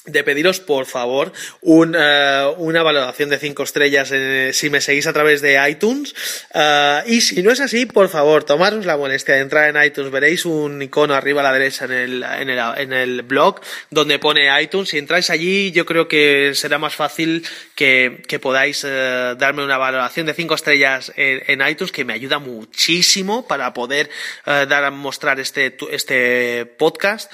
de 0.05 0.23
pediros 0.23 0.59
por 0.59 0.87
favor 0.87 1.31
eh, 1.61 2.53
una 2.57 2.81
valoración 2.81 3.29
de 3.29 3.37
5 3.37 3.63
estrellas 3.63 4.11
si 4.53 4.69
me 4.71 4.81
seguís 4.81 5.05
a 5.05 5.13
través 5.13 5.41
de 5.41 5.69
iTunes. 5.69 6.15
Eh, 6.53 7.03
y 7.05 7.21
si 7.21 7.43
no 7.43 7.51
es 7.51 7.59
así 7.59 7.85
por 7.85 8.09
favor 8.09 8.43
tomaros 8.43 8.85
la 8.85 8.97
molestia 8.97 9.35
de 9.35 9.41
entrar 9.41 9.69
en 9.69 9.83
iTunes 9.83 10.11
veréis 10.11 10.45
un 10.45 10.81
icono 10.81 11.13
arriba 11.13 11.41
a 11.41 11.43
la 11.43 11.53
derecha 11.53 11.85
en 11.85 11.91
el, 11.91 12.23
en 12.23 12.49
el, 12.49 12.59
en 12.77 12.93
el 12.93 13.21
blog 13.21 13.61
donde 13.91 14.17
pone 14.17 14.49
iTunes. 14.61 14.89
Si 14.89 14.97
entráis 14.97 15.29
allí 15.29 15.71
yo 15.71 15.85
creo 15.85 16.07
que 16.07 16.53
será 16.55 16.79
más 16.79 16.95
fácil 16.95 17.45
que, 17.75 18.23
que 18.27 18.39
podáis 18.39 18.83
eh, 18.83 19.35
darme 19.37 19.63
una 19.63 19.77
valoración 19.77 20.25
de 20.25 20.33
5 20.33 20.55
estrellas 20.55 21.11
en, 21.15 21.61
iTunes 21.61 21.91
que 21.91 22.05
me 22.05 22.13
ayuda 22.13 22.39
muchísimo 22.39 23.47
para 23.47 23.71
poder 23.73 24.09
dar 24.45 24.83
a 24.83 24.89
mostrar 24.89 25.39
este, 25.39 25.77
este 25.91 26.65
podcast 26.65 27.31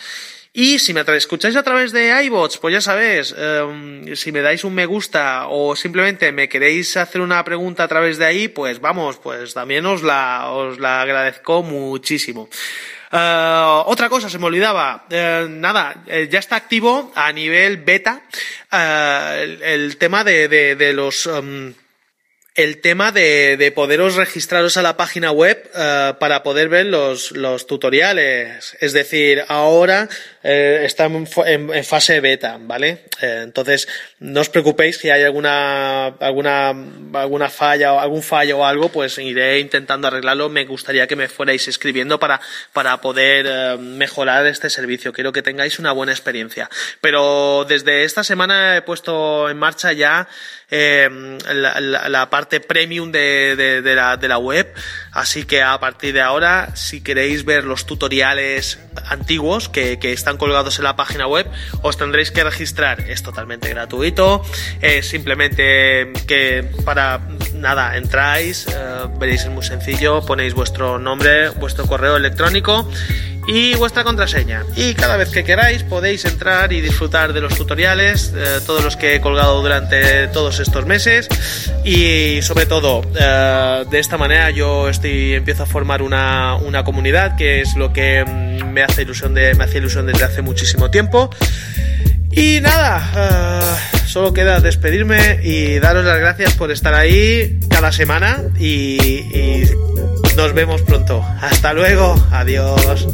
y 0.60 0.80
si 0.80 0.92
me 0.92 1.06
escucháis 1.16 1.56
a 1.56 1.62
través 1.62 1.92
de 1.92 2.24
iBots, 2.24 2.58
pues 2.58 2.74
ya 2.74 2.82
sabéis, 2.82 3.32
em, 3.38 4.16
si 4.16 4.32
me 4.32 4.42
dais 4.42 4.64
un 4.64 4.74
me 4.74 4.88
gusta 4.88 5.46
o 5.50 5.76
simplemente 5.76 6.32
me 6.32 6.50
queréis 6.50 6.98
hacer 6.98 7.22
una 7.22 7.44
pregunta 7.44 7.84
a 7.84 7.88
través 7.88 8.18
de 8.18 8.26
ahí, 8.26 8.48
pues 8.48 8.82
vamos, 8.82 9.18
pues 9.18 9.54
también 9.54 9.86
os 9.86 10.02
la, 10.02 10.50
os 10.50 10.80
la 10.80 11.04
agradezco 11.04 11.62
muchísimo. 11.62 12.50
Eh, 13.12 13.84
otra 13.86 14.10
cosa, 14.10 14.32
se 14.32 14.40
me 14.40 14.48
olvidaba. 14.48 15.06
Eh, 15.12 15.46
nada, 15.48 16.04
eh, 16.08 16.28
ya 16.28 16.40
está 16.40 16.56
activo 16.56 17.12
a 17.14 17.32
nivel 17.32 17.78
beta 17.78 18.24
el, 18.72 19.98
tema 19.98 20.24
de, 20.24 20.48
de, 20.48 20.94
los... 20.94 21.28
Em, 21.28 21.76
el 22.58 22.82
tema 22.82 23.12
de, 23.12 23.56
de, 23.56 23.72
poderos 23.72 24.16
registraros 24.16 24.78
a 24.78 24.82
la 24.82 24.98
página 24.98 25.32
web 25.32 25.64
uh, 25.76 26.18
para 26.18 26.42
poder 26.42 26.70
ver 26.70 26.88
los, 26.88 27.32
los, 27.32 27.68
tutoriales. 27.68 28.76
Es 28.80 28.94
decir, 28.94 29.44
ahora 29.48 30.10
eh, 30.44 30.88
en, 30.98 31.70
en, 31.74 31.84
fase 31.84 32.20
beta, 32.20 32.58
¿vale? 32.60 33.04
Eh, 33.22 33.42
entonces, 33.44 33.88
no 34.20 34.42
os 34.42 34.50
preocupéis 34.50 34.98
si 34.98 35.12
hay 35.12 35.22
alguna, 35.22 36.08
alguna, 36.08 36.70
alguna 37.14 37.50
falla 37.50 37.94
o 37.94 38.00
algún 38.00 38.24
fallo 38.24 38.58
o 38.58 38.66
algo, 38.66 38.90
pues 38.90 39.20
iré 39.20 39.60
intentando 39.60 40.08
arreglarlo. 40.08 40.50
Me 40.50 40.66
gustaría 40.66 41.06
que 41.06 41.16
me 41.16 41.28
fuerais 41.28 41.68
escribiendo 41.68 42.20
para, 42.20 42.42
para 42.74 43.02
poder 43.02 43.46
eh, 43.48 43.78
mejorar 43.78 44.48
este 44.48 44.72
servicio. 44.72 45.14
Quiero 45.14 45.32
que 45.32 45.44
tengáis 45.44 45.78
una 45.78 45.92
buena 45.92 46.12
experiencia. 46.12 46.72
Pero 47.02 47.66
desde 47.70 48.04
esta 48.04 48.24
semana 48.24 48.78
he 48.78 48.82
puesto 48.82 49.50
en 49.50 49.58
marcha 49.58 49.94
ya 49.94 50.28
eh, 50.70 51.38
la, 51.54 52.30
parte 52.30 52.60
premium 52.60 53.12
de, 53.12 53.56
de, 53.56 53.96
la, 53.96 54.18
de 54.18 54.28
la 54.28 54.38
web. 54.38 54.74
Así 55.12 55.46
que 55.46 55.62
a 55.62 55.80
partir 55.80 56.14
de 56.14 56.22
ahora, 56.22 56.76
si 56.76 57.02
queréis 57.02 57.46
ver 57.46 57.64
los 57.64 57.86
tutoriales 57.86 58.80
antiguos 59.08 59.70
que, 59.70 60.00
que 60.00 60.14
están 60.14 60.38
colgados 60.38 60.78
en 60.78 60.84
la 60.84 60.96
página 60.96 61.28
web, 61.28 61.48
os 61.82 61.98
tendréis 61.98 62.32
que 62.32 62.44
registrar. 62.44 63.02
Es 63.02 63.24
totalmente 63.24 63.70
gratuito. 63.70 64.44
Simplemente 65.02 66.12
que 66.28 66.70
para 66.86 67.22
nada, 67.58 67.98
entráis, 67.98 68.68
eh, 68.68 69.08
veréis 69.20 69.44
es 69.44 69.50
muy 69.50 69.64
sencillo, 69.64 70.26
ponéis 70.26 70.54
vuestro 70.54 71.00
nombre, 71.00 71.50
vuestro 71.50 71.86
correo 71.86 72.16
electrónico 72.16 72.90
y 73.48 73.76
vuestra 73.76 74.04
contraseña. 74.04 74.64
Y 74.76 74.94
cada 74.94 75.16
vez 75.16 75.30
que 75.30 75.44
queráis 75.44 75.84
podéis 75.84 76.26
entrar 76.26 76.74
y 76.74 76.82
disfrutar 76.82 77.34
de 77.34 77.42
los 77.42 77.56
tutoriales, 77.56 78.34
eh, 78.36 78.60
todos 78.66 78.84
los 78.84 78.98
que 78.98 79.16
he 79.16 79.22
colgado 79.22 79.62
durante 79.62 80.28
todos 80.28 80.60
estos 80.60 80.86
meses. 80.86 81.30
Y 81.86 82.42
sobre 82.42 82.66
todo, 82.66 83.02
eh, 83.18 83.86
de 83.90 84.00
esta 84.00 84.18
manera 84.18 84.52
yo 84.52 84.90
estoy, 84.90 85.34
empiezo 85.34 85.64
a 85.64 85.66
formar 85.66 86.02
una, 86.02 86.56
una 86.56 86.84
comunidad, 86.84 87.38
que 87.38 87.62
es 87.62 87.76
lo 87.76 87.94
que 87.94 88.26
mm, 88.26 88.66
me 88.66 88.84
hace 88.84 89.04
ilusión 89.04 89.34
de, 89.34 89.56
me 89.56 89.64
hace 89.64 89.78
ilusión 89.78 90.06
desde 90.06 90.26
hace 90.26 90.42
muchísimo 90.42 90.92
tiempo. 90.92 91.30
Y 92.38 92.62
nada, 92.62 93.82
eh, 93.96 93.98
solo 94.06 94.32
queda 94.32 94.60
despedirme 94.60 95.40
y 95.42 95.80
daros 95.80 96.06
las 96.06 96.20
gracias 96.20 96.54
por 96.54 96.72
estar 96.72 96.94
ahí 96.94 97.60
cada 97.68 97.92
semana 97.92 98.44
y, 98.60 99.00
y 99.02 99.64
nos 100.36 100.54
vemos 100.54 100.84
pronto. 100.84 101.26
Hasta 101.42 101.74
luego, 101.74 102.16
adiós. 102.32 103.08